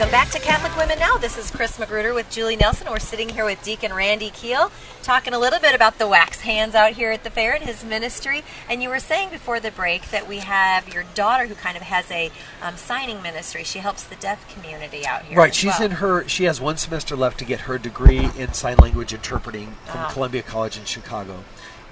Welcome 0.02 0.18
back 0.18 0.30
to 0.30 0.40
Catholic 0.40 0.76
Women 0.76 0.98
Now. 0.98 1.16
This 1.16 1.38
is 1.38 1.52
Chris 1.52 1.78
Magruder 1.78 2.12
with 2.12 2.28
Julie 2.28 2.56
Nelson. 2.56 2.88
We're 2.90 2.98
sitting 2.98 3.28
here 3.28 3.44
with 3.44 3.62
Deacon 3.62 3.92
Randy 3.92 4.30
Keel, 4.30 4.72
talking 5.04 5.32
a 5.32 5.38
little 5.38 5.60
bit 5.60 5.76
about 5.76 5.98
the 5.98 6.08
wax 6.08 6.40
hands 6.40 6.74
out 6.74 6.94
here 6.94 7.12
at 7.12 7.22
the 7.22 7.30
fair 7.30 7.54
and 7.54 7.62
his 7.62 7.84
ministry. 7.84 8.42
And 8.68 8.82
you 8.82 8.88
were 8.88 8.98
saying 8.98 9.30
before 9.30 9.60
the 9.60 9.70
break 9.70 10.10
that 10.10 10.26
we 10.28 10.38
have 10.38 10.92
your 10.92 11.04
daughter 11.14 11.46
who 11.46 11.54
kind 11.54 11.76
of 11.76 11.84
has 11.84 12.10
a 12.10 12.32
um, 12.60 12.76
signing 12.76 13.22
ministry. 13.22 13.62
She 13.62 13.78
helps 13.78 14.02
the 14.02 14.16
deaf 14.16 14.52
community 14.52 15.06
out 15.06 15.22
here. 15.22 15.38
Right. 15.38 15.54
She's 15.54 15.78
well. 15.78 15.84
in 15.84 15.90
her. 15.92 16.26
She 16.26 16.44
has 16.44 16.60
one 16.60 16.78
semester 16.78 17.14
left 17.14 17.38
to 17.38 17.44
get 17.44 17.60
her 17.60 17.78
degree 17.78 18.28
in 18.36 18.54
sign 18.54 18.78
language 18.78 19.14
interpreting 19.14 19.76
from 19.86 20.00
Ah. 20.00 20.10
Columbia 20.12 20.42
College 20.42 20.76
in 20.78 20.84
Chicago, 20.84 21.44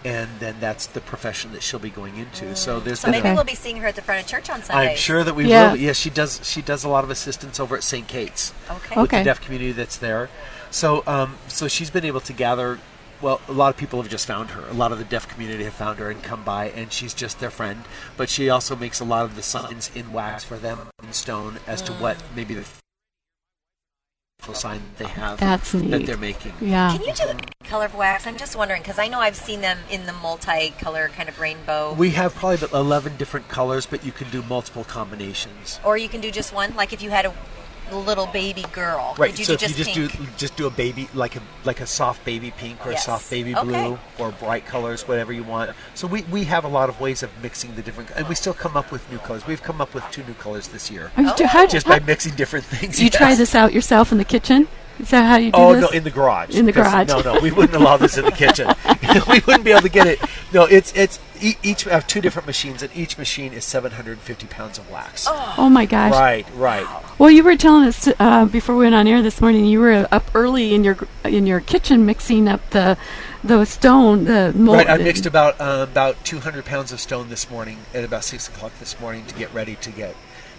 and 0.05 0.29
then 0.39 0.57
that's 0.61 0.87
the 0.87 1.01
profession 1.01 1.53
that 1.53 1.63
she'll 1.63 1.79
be 1.81 1.91
going 1.91 2.17
into. 2.17 2.57
So 2.57 2.81
there's 2.81 3.01
So 3.01 3.11
maybe 3.11 3.29
a- 3.29 3.35
we'll 3.35 3.45
be 3.45 3.55
seeing 3.55 3.77
her 3.79 3.89
at 3.89 3.97
the 3.97 4.03
front 4.03 4.23
of 4.23 4.27
church 4.27 4.49
on 4.51 4.63
Sunday. 4.63 4.91
I'm 4.93 4.97
sure 4.97 5.23
that 5.25 5.35
we 5.35 5.47
Yeah. 5.47 5.71
will. 5.73 5.77
Yes, 5.79 5.97
she 5.97 6.11
does. 6.11 6.41
She 6.43 6.63
does 6.63 6.85
a 6.85 6.89
lot 6.89 7.05
of 7.05 7.11
assistance 7.11 7.61
over 7.61 7.77
at 7.77 7.85
St. 7.85 8.09
Kate's 8.09 8.53
Okay. 8.71 8.97
with 8.97 9.05
Okay. 9.05 9.19
the 9.19 9.25
deaf 9.25 9.41
community 9.41 9.73
that's 9.73 9.97
there. 9.97 10.29
So, 10.71 11.03
um, 11.07 11.37
so 11.49 11.69
she's 11.69 11.91
been 11.91 12.05
able 12.05 12.21
to 12.21 12.33
gather. 12.33 12.79
Well, 13.21 13.43
a 13.49 13.53
lot 13.53 13.69
of 13.69 13.77
people 13.77 14.01
have 14.01 14.11
just 14.11 14.27
found 14.27 14.53
her. 14.53 14.67
A 14.71 14.73
lot 14.73 14.93
of 14.93 14.99
the 14.99 15.05
deaf 15.05 15.29
community 15.29 15.65
have 15.65 15.75
found 15.75 15.99
her 15.99 16.11
and 16.11 16.23
come 16.23 16.43
by, 16.43 16.71
and 16.71 16.91
she's 16.91 17.13
just 17.13 17.39
their 17.39 17.51
friend. 17.51 17.85
But 18.17 18.31
she 18.31 18.49
also 18.49 18.75
makes 18.77 18.99
a 19.01 19.05
lot 19.05 19.27
of 19.27 19.37
the 19.37 19.43
signs 19.43 19.91
in 19.95 20.13
wax 20.13 20.43
for 20.45 20.57
them 20.57 20.89
in 21.03 21.13
stone 21.13 21.59
as 21.67 21.83
to 21.83 21.93
what 21.93 22.17
maybe 22.35 22.55
the 22.55 22.65
sign 24.55 24.81
that 24.81 25.05
they 25.05 25.11
have 25.11 25.39
That's 25.41 25.73
that 25.73 26.07
they're 26.07 26.17
making. 26.17 26.53
Yeah. 26.61 26.97
Can 26.97 27.03
you 27.07 27.13
do 27.15 27.27
the 27.27 27.41
color 27.65 27.87
of 27.87 27.95
wax? 27.95 28.27
I'm 28.27 28.37
just 28.37 28.57
wondering 28.57 28.83
because 28.83 28.99
I 28.99 29.09
know 29.09 29.21
I've 29.21 29.37
seen 29.37 29.61
them 29.61 29.79
in 29.91 30.07
the 30.07 30.13
multi-color 30.13 31.11
kind 31.17 31.29
of 31.29 31.39
rainbow. 31.39 31.95
We 31.95 32.11
have 32.11 32.35
probably 32.35 32.57
about 32.57 32.73
11 32.73 33.17
different 33.17 33.49
colors, 33.49 33.87
but 33.87 34.05
you 34.05 34.13
can 34.13 34.29
do 34.31 34.43
multiple 34.43 34.85
combinations. 34.85 35.81
or 35.85 35.97
you 35.97 36.09
can 36.09 36.21
do 36.21 36.31
just 36.31 36.53
one. 36.53 36.75
Like 36.75 36.93
if 36.93 37.03
you 37.03 37.11
had 37.11 37.27
a 37.27 37.35
little 37.97 38.27
baby 38.27 38.65
girl, 38.73 39.15
Right. 39.19 39.31
could 39.31 39.39
you 39.39 39.45
so 39.45 39.57
do 39.57 39.65
if 39.65 39.71
you 39.71 39.77
just 39.85 39.95
just 39.95 40.13
pink? 40.17 40.27
do 40.31 40.33
just 40.37 40.57
do 40.57 40.67
a 40.67 40.71
baby 40.71 41.09
like 41.15 41.37
a 41.37 41.41
like 41.65 41.81
a 41.81 41.87
soft 41.87 42.25
baby 42.25 42.53
pink 42.57 42.85
or 42.87 42.93
Yes. 42.93 43.03
a 43.03 43.05
soft 43.07 43.31
baby 43.31 43.55
Okay. 43.55 43.65
blue 43.67 43.99
or 44.19 44.31
bright 44.33 44.67
colors, 44.67 45.07
whatever 45.09 45.33
you 45.33 45.43
want. 45.43 45.71
So 45.95 46.07
we, 46.07 46.23
we 46.31 46.45
have 46.45 46.65
a 46.65 46.69
lot 46.69 46.89
of 46.89 47.01
ways 47.01 47.23
of 47.23 47.31
mixing 47.43 47.75
the 47.75 47.83
different, 47.83 48.11
and 48.17 48.29
we 48.29 48.35
still 48.35 48.55
come 48.55 48.77
up 48.77 48.91
with 48.93 49.09
new 49.11 49.19
colors. 49.19 49.47
We've 49.47 49.63
come 49.63 49.81
up 49.81 49.95
with 49.95 50.05
two 50.11 50.23
new 50.25 50.35
colors 50.35 50.69
this 50.69 50.91
year, 50.91 51.11
Are 51.17 51.23
you 51.23 51.35
do- 51.37 51.45
how, 51.47 51.67
just 51.67 51.87
how- 51.87 51.99
by 51.99 52.05
mixing 52.05 52.35
different 52.35 52.65
things. 52.67 53.01
you 53.03 53.11
try 53.11 53.35
this 53.35 53.55
out 53.55 53.73
yourself 53.73 54.13
in 54.13 54.19
the 54.19 54.25
kitchen? 54.25 54.69
Is 54.99 55.09
that 55.11 55.23
how 55.25 55.37
you 55.37 55.51
do 55.51 55.59
it. 55.59 55.63
Oh 55.63 55.73
this? 55.73 55.83
no, 55.83 55.89
in 55.89 56.05
the 56.05 56.11
garage. 56.11 56.51
In 56.55 56.67
the 56.67 56.73
garage. 56.73 57.09
No, 57.09 57.21
no, 57.23 57.41
we 57.41 57.51
wouldn't 57.51 57.75
allow 57.75 57.97
this 57.97 58.19
in 58.19 58.25
the 58.27 58.33
kitchen. 58.33 58.69
we 59.29 59.41
wouldn't 59.47 59.65
be 59.65 59.71
able 59.71 59.81
to 59.81 59.89
get 59.89 60.07
it. 60.07 60.21
No, 60.53 60.65
it's 60.65 60.93
it's 60.95 61.19
e- 61.41 61.57
each 61.63 61.85
we 61.85 61.91
have 61.93 62.07
two 62.07 62.21
different 62.21 62.47
machines, 62.47 62.83
and 62.83 62.95
each 62.95 63.19
machine 63.19 63.53
is 63.53 63.65
750 63.65 64.47
pounds 64.47 64.79
of 64.79 64.91
wax. 64.91 65.27
oh 65.29 65.69
my 65.71 65.87
gosh! 65.87 66.13
Right, 66.13 66.47
right. 66.55 66.87
Well, 67.19 67.31
you 67.31 67.43
were 67.43 67.57
telling 67.57 67.85
us 67.87 68.09
uh, 68.19 68.45
before 68.47 68.77
we 68.77 68.85
went 68.85 68.95
on 68.95 69.07
air 69.07 69.23
this 69.23 69.41
morning. 69.41 69.65
You 69.67 69.81
were 69.81 70.09
up 70.11 70.31
early 70.35 70.75
in 70.75 70.85
your 70.85 70.97
in 71.25 71.47
your 71.47 71.61
kitchen 71.61 72.07
mixing 72.07 72.49
up 72.49 72.71
the 72.71 72.97
the 73.43 73.65
stone, 73.65 74.25
the 74.25 74.53
mold. 74.55 74.79
Right, 74.79 74.91
I 74.91 74.97
mixed 74.99 75.27
about 75.27 75.61
uh, 75.61 75.87
about 75.91 76.23
200 76.25 76.65
pounds 76.65 76.93
of 76.93 77.01
stone 77.01 77.29
this 77.29 77.51
morning 77.51 77.79
at 77.95 78.05
about 78.05 78.25
six 78.25 78.49
o'clock 78.49 78.73
this 78.79 78.99
morning 79.01 79.25
to 79.27 79.35
get 79.35 79.53
ready 79.55 79.77
to 79.77 79.91
get 79.91 80.15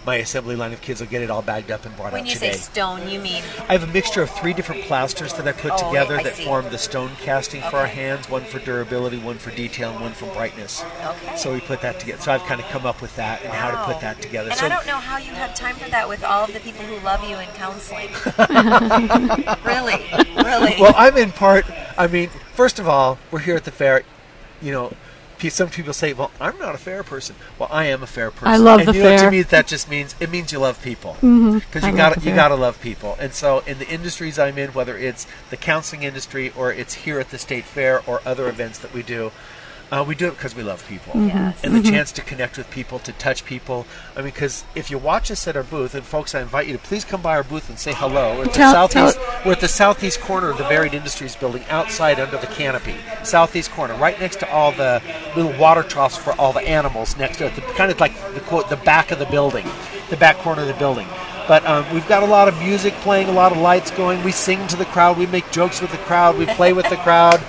my 0.05 0.15
assembly 0.15 0.55
line 0.55 0.73
of 0.73 0.81
kids 0.81 0.99
will 0.99 1.07
get 1.07 1.21
it 1.21 1.29
all 1.29 1.41
bagged 1.41 1.69
up 1.69 1.85
and 1.85 1.95
brought 1.95 2.11
when 2.13 2.21
out 2.23 2.27
you 2.29 2.35
say 2.35 2.53
stone, 2.53 3.07
you 3.07 3.19
mean 3.19 3.43
I 3.69 3.73
have 3.73 3.83
a 3.83 3.91
mixture 3.93 4.21
of 4.23 4.29
three 4.31 4.53
different 4.53 4.83
plasters 4.83 5.33
that 5.33 5.47
I 5.47 5.51
put 5.51 5.71
Oh, 5.73 5.87
together 5.89 6.17
I 6.19 6.23
that 6.23 6.35
see. 6.35 6.45
form 6.45 6.65
the 6.69 6.77
stone 6.77 7.11
casting 7.21 7.61
for 7.61 7.77
our 7.77 7.85
hands. 7.87 8.29
One 8.29 8.43
for 8.43 8.59
durability, 8.59 9.19
one 9.19 9.37
for 9.37 9.51
detail, 9.51 9.91
and 9.91 10.01
one 10.01 10.13
for 10.13 10.25
brightness. 10.33 10.83
Okay. 11.05 11.35
So 11.37 11.53
we 11.53 11.61
put 11.61 11.81
that 11.81 11.99
together. 11.99 12.21
So 12.21 12.31
I've 12.31 12.43
kind 12.43 12.59
of 12.59 12.67
come 12.67 12.85
up 12.85 13.01
with 13.01 13.15
that 13.15 13.43
and 13.43 13.53
how 13.53 13.71
to 13.71 13.91
put 13.93 14.01
that 14.01 14.21
together. 14.21 14.49
And 14.49 14.59
so 14.59 14.65
I 14.65 14.69
don't 14.69 14.87
know 14.87 14.95
how 14.97 15.17
you 15.17 15.31
have 15.33 15.53
time 15.53 15.75
for 15.75 15.89
that 15.89 16.07
with 16.09 16.23
all 16.23 16.45
of 16.45 16.53
the 16.53 16.59
people 16.59 16.83
who 16.85 17.03
love 17.05 17.23
you 17.29 17.37
in 17.37 17.47
counseling. 17.49 18.09
really, 19.65 20.03
really. 20.35 20.75
well, 20.81 20.93
I'm 20.97 21.17
in 21.17 21.31
part. 21.31 21.65
I 21.97 22.07
mean, 22.07 22.29
first 22.53 22.79
of 22.79 22.87
all, 22.87 23.17
we're 23.31 23.39
here 23.39 23.55
at 23.55 23.65
the 23.65 23.71
fair. 23.71 24.03
You 24.61 24.71
know, 24.71 24.93
some 25.49 25.69
people 25.69 25.93
say, 25.93 26.13
"Well, 26.13 26.31
I'm 26.39 26.57
not 26.59 26.75
a 26.75 26.77
fair 26.77 27.03
person." 27.03 27.35
Well, 27.57 27.69
I 27.71 27.85
am 27.85 28.03
a 28.03 28.07
fair 28.07 28.31
person. 28.31 28.47
I 28.47 28.57
love 28.57 28.81
and 28.81 28.89
the 28.89 28.93
you 28.93 29.03
know, 29.03 29.17
fair. 29.17 29.25
to 29.25 29.31
me, 29.31 29.41
that 29.43 29.67
just 29.67 29.89
means 29.89 30.15
it 30.19 30.29
means 30.29 30.51
you 30.51 30.59
love 30.59 30.81
people. 30.81 31.17
Mhm. 31.21 31.59
Because 31.59 31.83
I 31.83 31.91
you 31.91 31.97
got 31.97 32.23
you 32.23 32.35
got 32.35 32.49
to 32.49 32.55
love 32.55 32.81
people. 32.81 33.17
And 33.19 33.33
so, 33.33 33.63
in 33.65 33.79
the 33.79 33.87
industries 33.87 34.37
I'm 34.37 34.57
in, 34.57 34.71
whether 34.73 34.97
it's 34.97 35.27
the 35.49 35.57
counseling 35.57 36.03
industry 36.03 36.53
or 36.55 36.71
it's 36.71 36.93
here 36.93 37.19
at 37.19 37.29
the 37.29 37.37
state 37.37 37.65
fair 37.65 38.01
or 38.05 38.21
other 38.25 38.47
events 38.47 38.79
that 38.79 38.93
we 38.93 39.03
do. 39.03 39.31
Uh, 39.91 40.05
we 40.07 40.15
do 40.15 40.27
it 40.29 40.31
because 40.37 40.55
we 40.55 40.63
love 40.63 40.87
people, 40.87 41.11
Yes. 41.21 41.57
and 41.63 41.75
the 41.75 41.79
Mhm. 41.81 41.91
chance 41.91 42.13
to 42.13 42.21
connect 42.21 42.57
with 42.57 42.69
people, 42.71 42.97
to 42.99 43.11
touch 43.11 43.43
people. 43.43 43.85
I 44.15 44.19
mean, 44.21 44.31
because 44.31 44.63
if 44.73 44.89
you 44.89 44.97
watch 44.97 45.29
us 45.29 45.45
at 45.49 45.57
our 45.57 45.63
booth, 45.63 45.93
and 45.93 46.05
folks, 46.05 46.33
I 46.33 46.39
invite 46.39 46.67
you 46.67 46.71
to 46.73 46.79
please 46.79 47.03
come 47.03 47.19
by 47.21 47.35
our 47.35 47.43
booth 47.43 47.67
and 47.67 47.77
say 47.77 47.91
hello. 47.91 48.35
We're 48.37 48.43
at 48.45 48.53
the 48.53 48.57
Tell- 48.57 48.71
southeast. 48.71 49.15
tell- 49.19 49.41
We're 49.45 49.51
at 49.51 49.59
the 49.59 49.67
southeast 49.67 50.21
corner 50.21 50.49
of 50.49 50.57
the 50.57 50.63
Varied 50.63 50.93
Industries 50.93 51.35
building, 51.35 51.65
outside 51.69 52.21
under 52.21 52.37
the 52.37 52.47
canopy. 52.47 52.95
Southeast 53.23 53.73
corner, 53.73 53.93
right 53.95 54.17
next 54.17 54.37
to 54.39 54.49
all 54.49 54.71
the 54.71 55.01
little 55.35 55.51
water 55.53 55.83
troughs 55.83 56.15
for 56.15 56.31
all 56.39 56.53
the 56.53 56.65
animals. 56.65 57.17
Next 57.17 57.37
to 57.39 57.47
it, 57.47 57.55
the, 57.55 57.61
kind 57.73 57.91
of 57.91 57.99
like 57.99 58.13
the 58.33 58.39
quote, 58.39 58.69
the 58.69 58.77
back 58.77 59.11
of 59.11 59.19
the 59.19 59.25
building, 59.25 59.65
the 60.09 60.15
back 60.15 60.37
corner 60.37 60.61
of 60.61 60.69
the 60.69 60.73
building. 60.75 61.07
But 61.49 61.67
um, 61.67 61.83
we've 61.93 62.07
got 62.07 62.23
a 62.23 62.27
lot 62.27 62.47
of 62.47 62.57
music 62.61 62.93
playing, 63.01 63.27
a 63.27 63.33
lot 63.33 63.51
of 63.51 63.57
lights 63.57 63.91
going. 63.91 64.23
We 64.23 64.31
sing 64.31 64.65
to 64.67 64.77
the 64.77 64.85
crowd. 64.85 65.17
We 65.17 65.25
make 65.25 65.51
jokes 65.51 65.81
with 65.81 65.91
the 65.91 65.97
crowd. 65.97 66.37
We 66.37 66.45
play 66.45 66.71
with 66.71 66.87
the 66.87 66.95
crowd. 66.97 67.41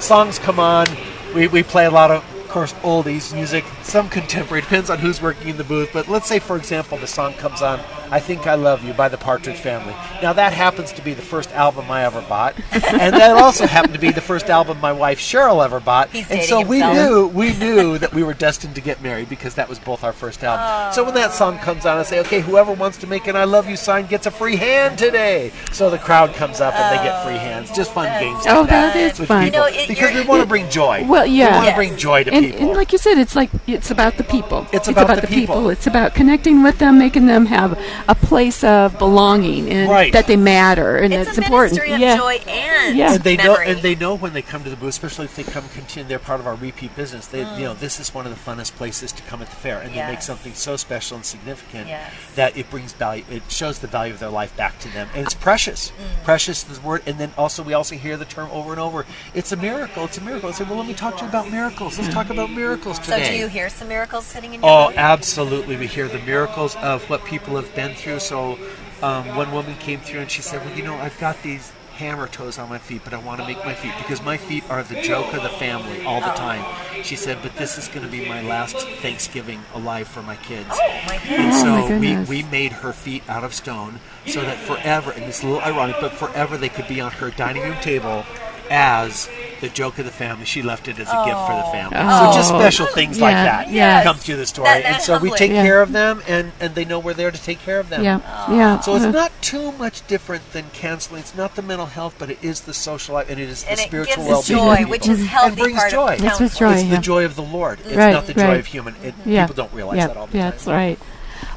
Songs 0.00 0.40
come 0.40 0.58
on. 0.58 0.86
We, 1.34 1.48
we 1.48 1.64
play 1.64 1.86
a 1.86 1.90
lot 1.90 2.12
of 2.12 2.33
course, 2.54 2.72
oldies 2.84 3.34
music, 3.34 3.64
some 3.82 4.08
contemporary, 4.08 4.60
depends 4.60 4.88
on 4.88 4.96
who's 4.96 5.20
working 5.20 5.48
in 5.48 5.56
the 5.56 5.64
booth. 5.64 5.90
But 5.92 6.06
let's 6.06 6.28
say, 6.28 6.38
for 6.38 6.56
example, 6.56 6.96
the 6.98 7.06
song 7.08 7.34
comes 7.34 7.62
on, 7.62 7.80
I 8.12 8.20
Think 8.20 8.46
I 8.46 8.54
Love 8.54 8.84
You 8.84 8.92
by 8.92 9.08
the 9.08 9.16
Partridge 9.18 9.56
Family. 9.58 9.92
Now, 10.22 10.32
that 10.34 10.52
happens 10.52 10.92
to 10.92 11.02
be 11.02 11.14
the 11.14 11.22
first 11.22 11.50
album 11.50 11.90
I 11.90 12.04
ever 12.04 12.20
bought. 12.22 12.54
and 12.70 13.12
that 13.12 13.36
also 13.36 13.66
happened 13.66 13.94
to 13.94 13.98
be 13.98 14.12
the 14.12 14.20
first 14.20 14.50
album 14.50 14.80
my 14.80 14.92
wife 14.92 15.18
Cheryl 15.18 15.64
ever 15.64 15.80
bought. 15.80 16.10
He's 16.10 16.30
and 16.30 16.42
so 16.42 16.60
we 16.60 16.78
himself. 16.78 16.94
knew 16.94 17.26
we 17.26 17.54
knew 17.54 17.98
that 17.98 18.14
we 18.14 18.22
were 18.22 18.34
destined 18.34 18.76
to 18.76 18.80
get 18.80 19.02
married 19.02 19.28
because 19.28 19.56
that 19.56 19.68
was 19.68 19.80
both 19.80 20.04
our 20.04 20.12
first 20.12 20.44
album. 20.44 20.92
So 20.94 21.02
when 21.02 21.14
that 21.14 21.32
song 21.32 21.58
comes 21.58 21.84
on, 21.86 21.98
I 21.98 22.04
say, 22.04 22.20
okay, 22.20 22.40
whoever 22.40 22.72
wants 22.72 22.98
to 22.98 23.08
make 23.08 23.26
an 23.26 23.34
I 23.34 23.44
love 23.44 23.68
you 23.68 23.76
sign 23.76 24.06
gets 24.06 24.26
a 24.26 24.30
free 24.30 24.54
hand 24.54 24.96
today. 24.96 25.50
So 25.72 25.90
the 25.90 25.98
crowd 25.98 26.34
comes 26.34 26.60
up 26.60 26.74
and 26.76 26.96
they 26.96 27.02
get 27.02 27.24
free 27.24 27.34
hands. 27.34 27.72
Just 27.72 27.92
fun 27.92 28.06
oh, 28.06 28.20
games. 28.20 28.44
like 28.46 28.54
Oh, 28.54 28.64
that 28.66 28.94
is 28.94 29.18
fun. 29.18 29.46
You 29.46 29.50
know, 29.50 29.66
it- 29.66 29.88
because 29.88 30.14
we 30.14 30.22
want 30.22 30.40
to 30.40 30.46
bring 30.46 30.70
joy. 30.70 31.04
Well, 31.04 31.26
yeah. 31.26 31.46
We 31.46 31.52
want 31.52 31.64
to 31.64 31.70
Yes. 31.70 31.76
bring 31.76 31.96
joy 31.96 32.24
to 32.24 32.32
and, 32.32 32.43
people. 32.52 32.68
and 32.68 32.76
like 32.76 32.92
you 32.92 32.98
said, 32.98 33.18
it's 33.18 33.34
like 33.36 33.50
it's 33.66 33.90
about 33.90 34.16
the 34.16 34.24
people. 34.24 34.66
It's 34.72 34.88
about 34.88 35.20
the 35.20 35.26
people. 35.26 35.70
It's 35.70 35.86
about 35.86 36.14
connecting 36.14 36.62
with 36.62 36.78
them, 36.78 36.98
making 36.98 37.26
them 37.26 37.46
have 37.46 37.78
a 38.08 38.14
place 38.14 38.62
of 38.64 38.98
belonging 38.98 39.68
and 39.70 39.90
Right. 39.90 40.12
that 40.12 40.26
they 40.26 40.36
matter 40.36 40.96
and 40.98 41.12
It's 41.12 41.30
it's 41.30 41.38
a 41.38 41.42
important. 41.42 41.72
ministry 41.74 41.92
of 41.94 42.00
yeah. 42.00 42.16
joy 42.16 42.34
and 42.48 42.96
Yeah. 42.96 43.14
and 43.14 43.22
they 43.24 43.36
know 43.36 43.56
and 43.56 43.80
they 43.82 43.94
know 43.94 44.14
when 44.14 44.32
they 44.32 44.42
come 44.42 44.64
to 44.64 44.70
the 44.70 44.76
booth 44.76 44.90
especially 44.90 45.26
if 45.26 45.36
they 45.36 45.42
come 45.44 45.64
continue 45.74 46.08
they're 46.08 46.18
part 46.18 46.40
of 46.40 46.46
our 46.46 46.54
repeat 46.54 46.94
business 46.96 47.26
they 47.28 47.40
you 47.58 47.64
know 47.64 47.74
this 47.74 47.98
is 48.00 48.12
one 48.14 48.26
of 48.26 48.32
the 48.34 48.50
funnest 48.50 48.74
places 48.76 49.12
to 49.12 49.22
come 49.22 49.40
at 49.42 49.48
the 49.50 49.56
fair 49.56 49.80
and 49.80 49.92
they 49.94 50.04
make 50.06 50.18
Mm. 50.18 50.22
Something 50.22 50.54
so 50.54 50.76
special 50.76 51.16
and 51.16 51.24
significant 51.24 51.86
Yes. 51.88 52.10
that 52.36 52.56
it 52.56 52.70
brings 52.70 52.92
value 52.92 53.24
it 53.30 53.42
shows 53.48 53.78
the 53.80 53.86
value 53.86 54.12
of 54.14 54.20
their 54.20 54.30
life 54.30 54.56
back 54.56 54.78
to 54.80 54.88
them 54.88 55.08
and 55.14 55.24
it's 55.26 55.34
precious 55.34 55.90
Mm. 55.90 56.24
precious 56.24 56.64
is 56.70 56.78
the 56.78 56.86
word 56.86 57.02
and 57.06 57.18
then 57.18 57.32
also 57.36 57.62
we 57.62 57.74
also 57.74 57.94
hear 57.94 58.16
the 58.16 58.24
term 58.24 58.48
over 58.52 58.72
and 58.72 58.80
over 58.80 59.04
it's 59.34 59.52
a 59.52 59.56
miracle 59.56 60.04
it's 60.04 60.18
a 60.18 60.20
miracle 60.22 60.48
I 60.48 60.52
say 60.52 60.64
well 60.64 60.78
let 60.78 60.86
me 60.86 60.94
talk 60.94 61.16
to 61.18 61.22
you 61.24 61.28
about 61.28 61.50
miracles 61.50 61.98
let's 61.98 62.12
talk 62.12 62.26
about 62.30 62.33
miracles 62.48 62.98
So 63.04 63.18
do 63.18 63.36
you 63.36 63.48
hear 63.48 63.68
some 63.68 63.88
miracles 63.88 64.26
sitting 64.26 64.54
in 64.54 64.62
your 64.62 64.70
Oh, 64.70 64.88
booth? 64.88 64.98
absolutely. 64.98 65.76
We 65.76 65.86
hear 65.86 66.08
the 66.08 66.18
miracles 66.20 66.74
of 66.76 67.08
what 67.08 67.24
people 67.24 67.56
have 67.56 67.74
been 67.74 67.94
through. 67.94 68.20
So, 68.20 68.58
um, 69.02 69.34
one 69.34 69.52
woman 69.52 69.76
came 69.76 70.00
through 70.00 70.20
and 70.20 70.30
she 70.30 70.42
said, 70.42 70.64
Well, 70.64 70.72
you 70.76 70.82
know, 70.82 70.96
I've 70.96 71.18
got 71.18 71.42
these 71.42 71.72
hammer 71.96 72.26
toes 72.26 72.58
on 72.58 72.68
my 72.68 72.78
feet, 72.78 73.02
but 73.04 73.12
I 73.14 73.18
want 73.18 73.38
to 73.40 73.44
make 73.44 73.64
my 73.64 73.74
feet 73.74 73.96
because 73.96 74.20
my 74.20 74.36
feet 74.36 74.64
are 74.68 74.82
the 74.82 74.96
joke 74.96 75.32
of 75.32 75.42
the 75.42 75.50
family 75.50 76.00
all 76.04 76.20
the 76.20 76.30
time. 76.30 76.66
She 77.02 77.16
said, 77.16 77.42
But 77.42 77.56
this 77.56 77.78
is 77.78 77.88
going 77.88 78.04
to 78.04 78.10
be 78.10 78.20
my 78.20 78.40
last 78.40 78.88
Thanksgiving 79.00 79.66
alive 79.74 80.08
for 80.08 80.22
my 80.22 80.36
kids. 80.36 80.68
Oh, 80.70 81.00
my 81.06 81.16
And 81.36 81.54
goodness. 81.54 81.62
Oh, 81.64 81.74
my 81.74 81.82
so 81.82 81.90
we, 81.98 82.16
we 82.16 82.42
made 82.42 82.72
her 82.72 82.92
feet 82.92 83.22
out 83.28 83.44
of 83.44 83.54
stone 83.54 84.00
so 84.26 84.44
that 84.44 84.56
forever, 84.56 85.12
and 85.12 85.24
it's 85.24 85.42
a 85.42 85.46
little 85.46 85.62
ironic, 85.62 85.96
but 86.00 86.12
forever 86.12 86.56
they 86.56 86.68
could 86.68 86.88
be 86.88 87.00
on 87.00 87.12
her 87.12 87.30
dining 87.30 87.62
room 87.62 87.78
table 87.80 88.24
as 88.70 89.28
the 89.60 89.68
joke 89.68 89.98
of 89.98 90.04
the 90.04 90.10
family. 90.10 90.44
She 90.44 90.62
left 90.62 90.88
it 90.88 90.98
as 90.98 91.08
a 91.08 91.24
gift 91.24 91.38
for 91.46 91.56
the 91.56 91.68
family. 91.72 91.96
Oh. 91.98 92.30
So 92.32 92.36
just 92.36 92.48
special 92.48 92.86
things 92.86 93.20
like 93.20 93.34
that 93.34 93.70
yes. 93.70 94.04
come 94.04 94.16
through 94.16 94.36
the 94.36 94.46
story. 94.46 94.66
That- 94.68 94.82
that 94.82 94.92
and 94.94 95.02
so 95.02 95.18
we 95.18 95.30
take 95.30 95.50
Yeah. 95.50 95.62
care 95.62 95.82
of 95.82 95.92
them, 95.92 96.22
and, 96.26 96.52
and 96.60 96.74
they 96.74 96.84
know 96.84 96.98
we're 96.98 97.14
there 97.14 97.30
to 97.30 97.42
take 97.42 97.60
care 97.60 97.78
of 97.80 97.88
them. 97.88 98.02
Yeah, 98.02 98.20
yeah. 98.50 98.80
So 98.80 98.94
it's 98.96 99.04
Uh, 99.04 99.10
not 99.10 99.32
too 99.42 99.72
much 99.72 100.06
different 100.06 100.52
than 100.52 100.64
counseling. 100.72 101.20
It's 101.20 101.34
not 101.34 101.54
the 101.56 101.62
mental 101.62 101.86
health, 101.86 102.14
but 102.18 102.30
it 102.30 102.38
is 102.42 102.60
the 102.62 102.74
social 102.74 103.14
life, 103.14 103.28
and 103.30 103.38
it 103.40 103.48
is 103.48 103.62
the 103.64 103.70
and 103.72 103.80
spiritual 103.80 104.24
well-being. 104.26 104.58
joy, 104.58 104.70
of 104.72 104.76
people. 104.78 104.90
which 104.90 105.08
is 105.08 105.20
and 105.20 105.28
healthy 105.28 105.60
brings 105.62 105.78
part 105.78 105.90
joy. 105.90 106.14
of 106.14 106.20
That's 106.20 106.40
what's 106.40 106.58
joy. 106.58 106.72
It's 106.72 106.84
yeah. 106.84 106.94
the 106.96 107.00
joy 107.02 107.24
of 107.24 107.36
the 107.36 107.42
Lord. 107.42 107.80
It's 107.84 107.94
Right, 107.96 108.12
not 108.12 108.26
the 108.26 108.34
joy 108.34 108.58
of 108.58 108.66
human. 108.66 108.94
It, 109.02 109.14
yeah. 109.24 109.46
People 109.46 109.62
don't 109.64 109.72
realize 109.74 109.98
yeah. 109.98 110.06
that 110.08 110.16
all 110.16 110.26
the 110.26 110.36
yeah, 110.36 110.42
time. 110.44 110.50
That's 110.52 110.66
right. 110.66 110.98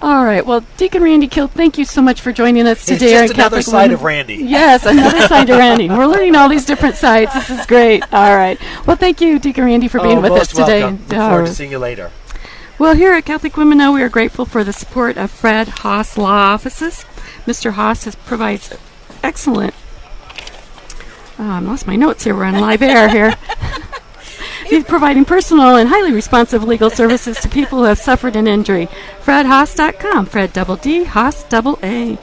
All 0.01 0.23
right. 0.23 0.45
Well, 0.45 0.63
Deacon 0.77 1.03
Randy 1.03 1.27
Keel, 1.27 1.47
thank 1.47 1.77
you 1.77 1.85
so 1.85 2.01
much 2.01 2.21
for 2.21 2.31
joining 2.31 2.67
us 2.67 2.85
today. 2.85 2.93
It's 2.95 3.03
just 3.03 3.33
another 3.33 3.57
Catholic 3.57 3.65
side 3.65 3.81
Women. 3.83 3.93
of 3.95 4.03
Randy. 4.03 4.35
Yes, 4.35 4.85
another 4.85 5.21
side 5.27 5.49
of 5.49 5.57
Randy. 5.57 5.89
We're 5.89 6.05
learning 6.05 6.35
all 6.35 6.49
these 6.49 6.65
different 6.65 6.95
sides. 6.95 7.33
This 7.33 7.49
is 7.49 7.65
great. 7.65 8.03
All 8.13 8.35
right. 8.35 8.59
Well, 8.85 8.95
thank 8.95 9.21
you, 9.21 9.39
Deacon 9.39 9.65
Randy, 9.65 9.87
for 9.87 9.99
being 9.99 10.19
oh, 10.19 10.21
with 10.21 10.33
us 10.33 10.49
today. 10.49 10.81
welcome. 10.81 10.97
Look 10.99 11.09
forward 11.09 11.37
to 11.37 11.43
right. 11.43 11.49
seeing 11.49 11.71
you 11.71 11.79
later. 11.79 12.11
Well, 12.79 12.95
here 12.95 13.13
at 13.13 13.25
Catholic 13.25 13.57
Women 13.57 13.79
Now, 13.79 13.91
we 13.91 14.03
are 14.03 14.09
grateful 14.09 14.45
for 14.45 14.63
the 14.63 14.71
support 14.71 15.17
of 15.17 15.31
Fredd 15.31 15.67
Haas 15.79 16.15
Law 16.17 16.53
Offices. 16.53 17.05
Mr. 17.47 17.71
Haas 17.71 18.03
has 18.03 18.15
provides 18.15 18.71
excellent. 19.23 19.73
Oh, 21.39 21.51
I 21.51 21.59
lost 21.59 21.87
my 21.87 21.95
notes 21.95 22.23
here. 22.23 22.35
We're 22.35 22.45
on 22.45 22.59
live 22.59 22.81
air 22.81 23.09
here. 23.09 23.35
He's 24.67 24.83
providing 24.83 25.25
personal 25.25 25.75
and 25.77 25.87
highly 25.89 26.11
responsive 26.11 26.63
legal 26.63 26.89
services 26.89 27.37
to 27.41 27.49
people 27.49 27.79
who 27.79 27.85
have 27.85 27.97
suffered 27.97 28.35
an 28.35 28.47
injury. 28.47 28.87
FreddHaas.com. 29.23 30.25
Fred 30.25 30.53
double 30.53 30.75
D, 30.75 31.03
Haas 31.03 31.43
double 31.45 31.79
A. 31.83 32.17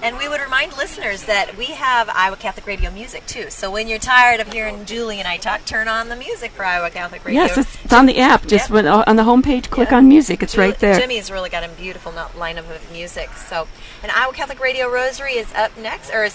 And 0.00 0.16
we 0.16 0.28
would 0.28 0.40
remind 0.40 0.76
listeners 0.76 1.24
that 1.24 1.56
we 1.56 1.64
have 1.66 2.08
Iowa 2.08 2.36
Catholic 2.36 2.68
Radio 2.68 2.88
music 2.92 3.26
too. 3.26 3.50
So 3.50 3.68
when 3.68 3.88
you're 3.88 3.98
tired 3.98 4.38
of 4.38 4.52
hearing 4.52 4.84
Julie 4.84 5.18
and 5.18 5.26
I 5.26 5.38
talk, 5.38 5.64
turn 5.64 5.88
on 5.88 6.08
the 6.08 6.14
music 6.14 6.52
for 6.52 6.64
Iowa 6.64 6.88
Catholic 6.90 7.24
Radio. 7.24 7.42
Yes, 7.42 7.58
it's, 7.58 7.84
it's 7.84 7.92
on 7.92 8.06
the 8.06 8.20
app. 8.20 8.42
Just 8.46 8.66
Yep. 8.66 8.70
when, 8.70 8.86
uh, 8.86 9.02
on 9.08 9.16
the 9.16 9.24
homepage, 9.24 9.70
click 9.70 9.90
Yeah. 9.90 9.96
on 9.96 10.08
music. 10.08 10.40
It's 10.44 10.52
Julie- 10.52 10.68
right 10.68 10.78
there. 10.78 11.00
Jimmy's 11.00 11.32
really 11.32 11.50
got 11.50 11.64
a 11.64 11.68
beautiful 11.70 12.12
lineup 12.12 12.70
of 12.72 12.92
music. 12.92 13.28
So, 13.48 13.66
and 14.04 14.12
Iowa 14.12 14.32
Catholic 14.32 14.60
Radio 14.60 14.88
Rosary 14.88 15.32
is 15.32 15.52
up 15.54 15.76
next, 15.76 16.10
or 16.12 16.22
at 16.22 16.32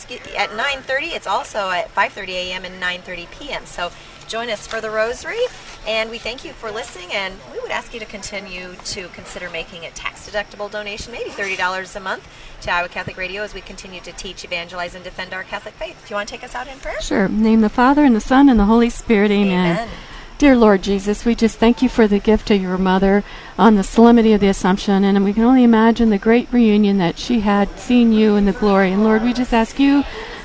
9:30. 0.58 1.16
It's 1.16 1.26
also 1.28 1.70
at 1.70 1.90
5:30 1.96 2.34
a.m. 2.36 2.66
and 2.66 2.82
9:30 2.82 3.28
p.m. 3.32 3.66
So, 3.66 3.92
join 4.28 4.50
us 4.50 4.68
for 4.68 4.82
the 4.82 4.90
Rosary, 4.90 5.40
and 5.88 6.10
we 6.10 6.18
thank 6.18 6.44
you 6.46 6.52
for 6.54 6.72
listening. 6.72 7.12
And 7.14 7.36
we 7.52 7.60
would 7.60 7.72
ask 7.72 7.94
you 7.94 8.00
to 8.00 8.06
continue 8.06 8.76
to 8.86 9.08
consider 9.10 9.50
making 9.50 9.86
a 9.86 9.92
tax-deductible 9.92 10.72
donation, 10.72 11.12
maybe 11.12 11.30
thirty 11.30 11.56
dollars 11.56 11.96
a 11.96 12.00
month, 12.00 12.28
to 12.62 12.72
Iowa 12.72 12.90
Catholic 12.90 13.18
Radio 13.18 13.44
as 13.44 13.54
we 13.54 13.62
continue 13.62 14.02
to 14.02 14.12
teach, 14.12 14.44
evangelize, 14.44 14.96
and 14.96 15.04
defend 15.04 15.34
our 15.34 15.44
Catholic 15.44 15.76
faith. 15.76 16.02
Do 16.06 16.12
you 16.12 16.16
want 16.16 16.30
to 16.30 16.36
take 16.36 16.44
us 16.44 16.56
out 16.56 16.68
in 16.68 16.78
prayer? 16.80 17.02
Sure. 17.02 17.28
Name 17.28 17.62
the 17.62 17.70
Father 17.70 18.04
and 18.04 18.16
the 18.16 18.22
Son 18.22 18.50
and 18.50 18.60
the 18.60 18.66
Holy 18.66 18.90
Spirit. 18.90 19.32
Amen. 19.32 19.78
Amen. 19.78 19.90
Dear 20.40 20.58
Lord 20.58 20.82
Jesus, 20.82 21.24
we 21.24 21.36
just 21.36 21.58
thank 21.58 21.82
you 21.82 21.88
for 21.88 22.08
the 22.08 22.20
gift 22.20 22.52
of 22.52 22.62
your 22.62 22.78
mother 22.78 23.24
on 23.58 23.76
the 23.76 23.84
solemnity 23.84 24.34
of 24.34 24.42
the 24.42 24.48
Assumption, 24.48 25.04
and 25.04 25.24
we 25.24 25.32
can 25.32 25.44
only 25.44 25.64
imagine 25.64 26.10
the 26.10 26.18
great 26.18 26.52
reunion 26.52 26.98
that 26.98 27.18
she 27.18 27.42
had 27.42 27.80
seeing 27.80 28.12
you 28.12 28.36
in 28.36 28.46
the 28.46 28.52
glory. 28.52 28.92
And 28.92 29.04
Lord, 29.04 29.22
we 29.22 29.32
just 29.32 29.54
ask 29.54 29.80
you 29.80 30.04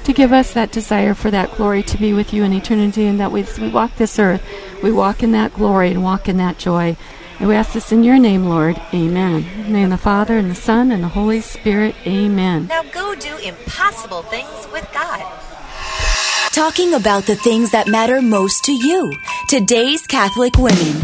to 0.08 0.14
give 0.14 0.32
us 0.32 0.54
that 0.54 0.72
desire 0.72 1.12
for 1.12 1.30
that 1.30 1.54
glory 1.56 1.82
to 1.82 1.98
be 1.98 2.14
with 2.14 2.32
you 2.32 2.42
in 2.42 2.54
eternity, 2.54 3.04
and 3.04 3.20
that 3.20 3.30
we, 3.30 3.42
as 3.42 3.58
we 3.60 3.68
walk 3.68 3.94
this 3.96 4.18
earth, 4.18 4.42
we 4.82 4.90
walk 4.90 5.22
in 5.22 5.32
that 5.32 5.52
glory 5.52 5.90
and 5.90 6.02
walk 6.02 6.30
in 6.30 6.38
that 6.38 6.56
joy. 6.56 6.96
And 7.38 7.46
we 7.46 7.54
ask 7.54 7.74
this 7.74 7.92
in 7.92 8.02
your 8.02 8.18
name, 8.18 8.46
Lord. 8.46 8.80
Amen. 8.94 9.44
In 9.44 9.62
the 9.64 9.68
name 9.68 9.84
of 9.84 9.90
the 9.90 9.98
Father 9.98 10.38
and 10.38 10.50
the 10.50 10.54
Son 10.54 10.90
and 10.92 11.04
the 11.04 11.08
Holy 11.08 11.42
Spirit. 11.42 11.94
Amen. 12.06 12.68
Now 12.68 12.84
go 12.84 13.14
do 13.14 13.36
impossible 13.36 14.22
things 14.22 14.66
with 14.72 14.88
God. 14.94 15.20
Talking 16.52 16.94
about 16.94 17.24
the 17.24 17.36
things 17.36 17.70
that 17.72 17.86
matter 17.86 18.22
most 18.22 18.64
to 18.64 18.72
you. 18.72 19.12
Today's 19.46 20.06
Catholic 20.06 20.56
Women. 20.56 21.02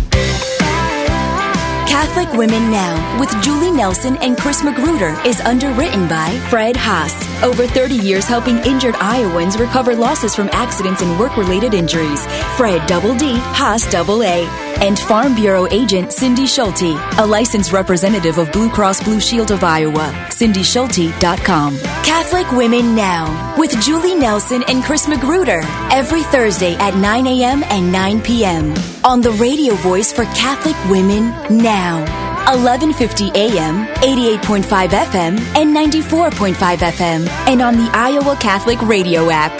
Catholic 1.94 2.32
Women 2.32 2.72
Now 2.72 3.20
with 3.20 3.30
Julie 3.40 3.70
Nelson 3.70 4.16
and 4.16 4.36
Chris 4.36 4.64
Magruder 4.64 5.16
is 5.24 5.40
underwritten 5.42 6.08
by 6.08 6.30
Fredd 6.50 6.74
Haas. 6.74 7.14
Over 7.44 7.68
30 7.68 7.94
years 7.94 8.24
helping 8.24 8.58
injured 8.66 8.96
Iowans 8.96 9.60
recover 9.60 9.94
losses 9.94 10.34
from 10.34 10.48
accidents 10.50 11.02
and 11.02 11.20
work 11.20 11.36
related 11.36 11.72
injuries. 11.72 12.26
Fred 12.56 12.84
Double 12.88 13.14
D, 13.14 13.34
Haas 13.36 13.88
Double 13.92 14.24
A. 14.24 14.73
And 14.82 14.98
Farm 14.98 15.34
Bureau 15.34 15.66
agent 15.70 16.12
Cindy 16.12 16.46
Schulte, 16.46 16.96
a 17.18 17.26
licensed 17.26 17.72
representative 17.72 18.38
of 18.38 18.50
Blue 18.52 18.68
Cross 18.70 19.02
Blue 19.04 19.20
Shield 19.20 19.50
of 19.50 19.64
Iowa. 19.64 20.12
CindySchulte.com. 20.30 21.78
Catholic 21.78 22.50
Women 22.52 22.94
Now 22.94 23.54
with 23.58 23.70
Julie 23.82 24.14
Nelson 24.14 24.62
and 24.68 24.82
Chris 24.84 25.08
Magruder 25.08 25.60
every 25.90 26.22
Thursday 26.24 26.74
at 26.74 26.96
9 26.96 27.26
a.m. 27.26 27.62
and 27.64 27.90
9 27.92 28.20
p.m. 28.22 28.74
on 29.04 29.20
the 29.20 29.32
radio 29.32 29.74
voice 29.74 30.12
for 30.12 30.24
Catholic 30.26 30.76
Women 30.90 31.30
Now. 31.62 32.00
1150 32.44 33.30
AM, 33.34 33.86
88.5 34.02 34.88
FM, 34.90 35.40
and 35.56 35.74
94.5 35.74 36.54
FM, 36.54 37.26
and 37.48 37.62
on 37.62 37.76
the 37.76 37.90
Iowa 37.94 38.36
Catholic 38.36 38.80
Radio 38.82 39.30
app. 39.30 39.52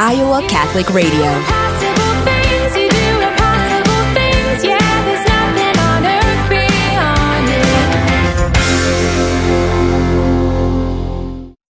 Iowa 0.00 0.42
Catholic 0.48 0.90
Radio. 0.90 1.61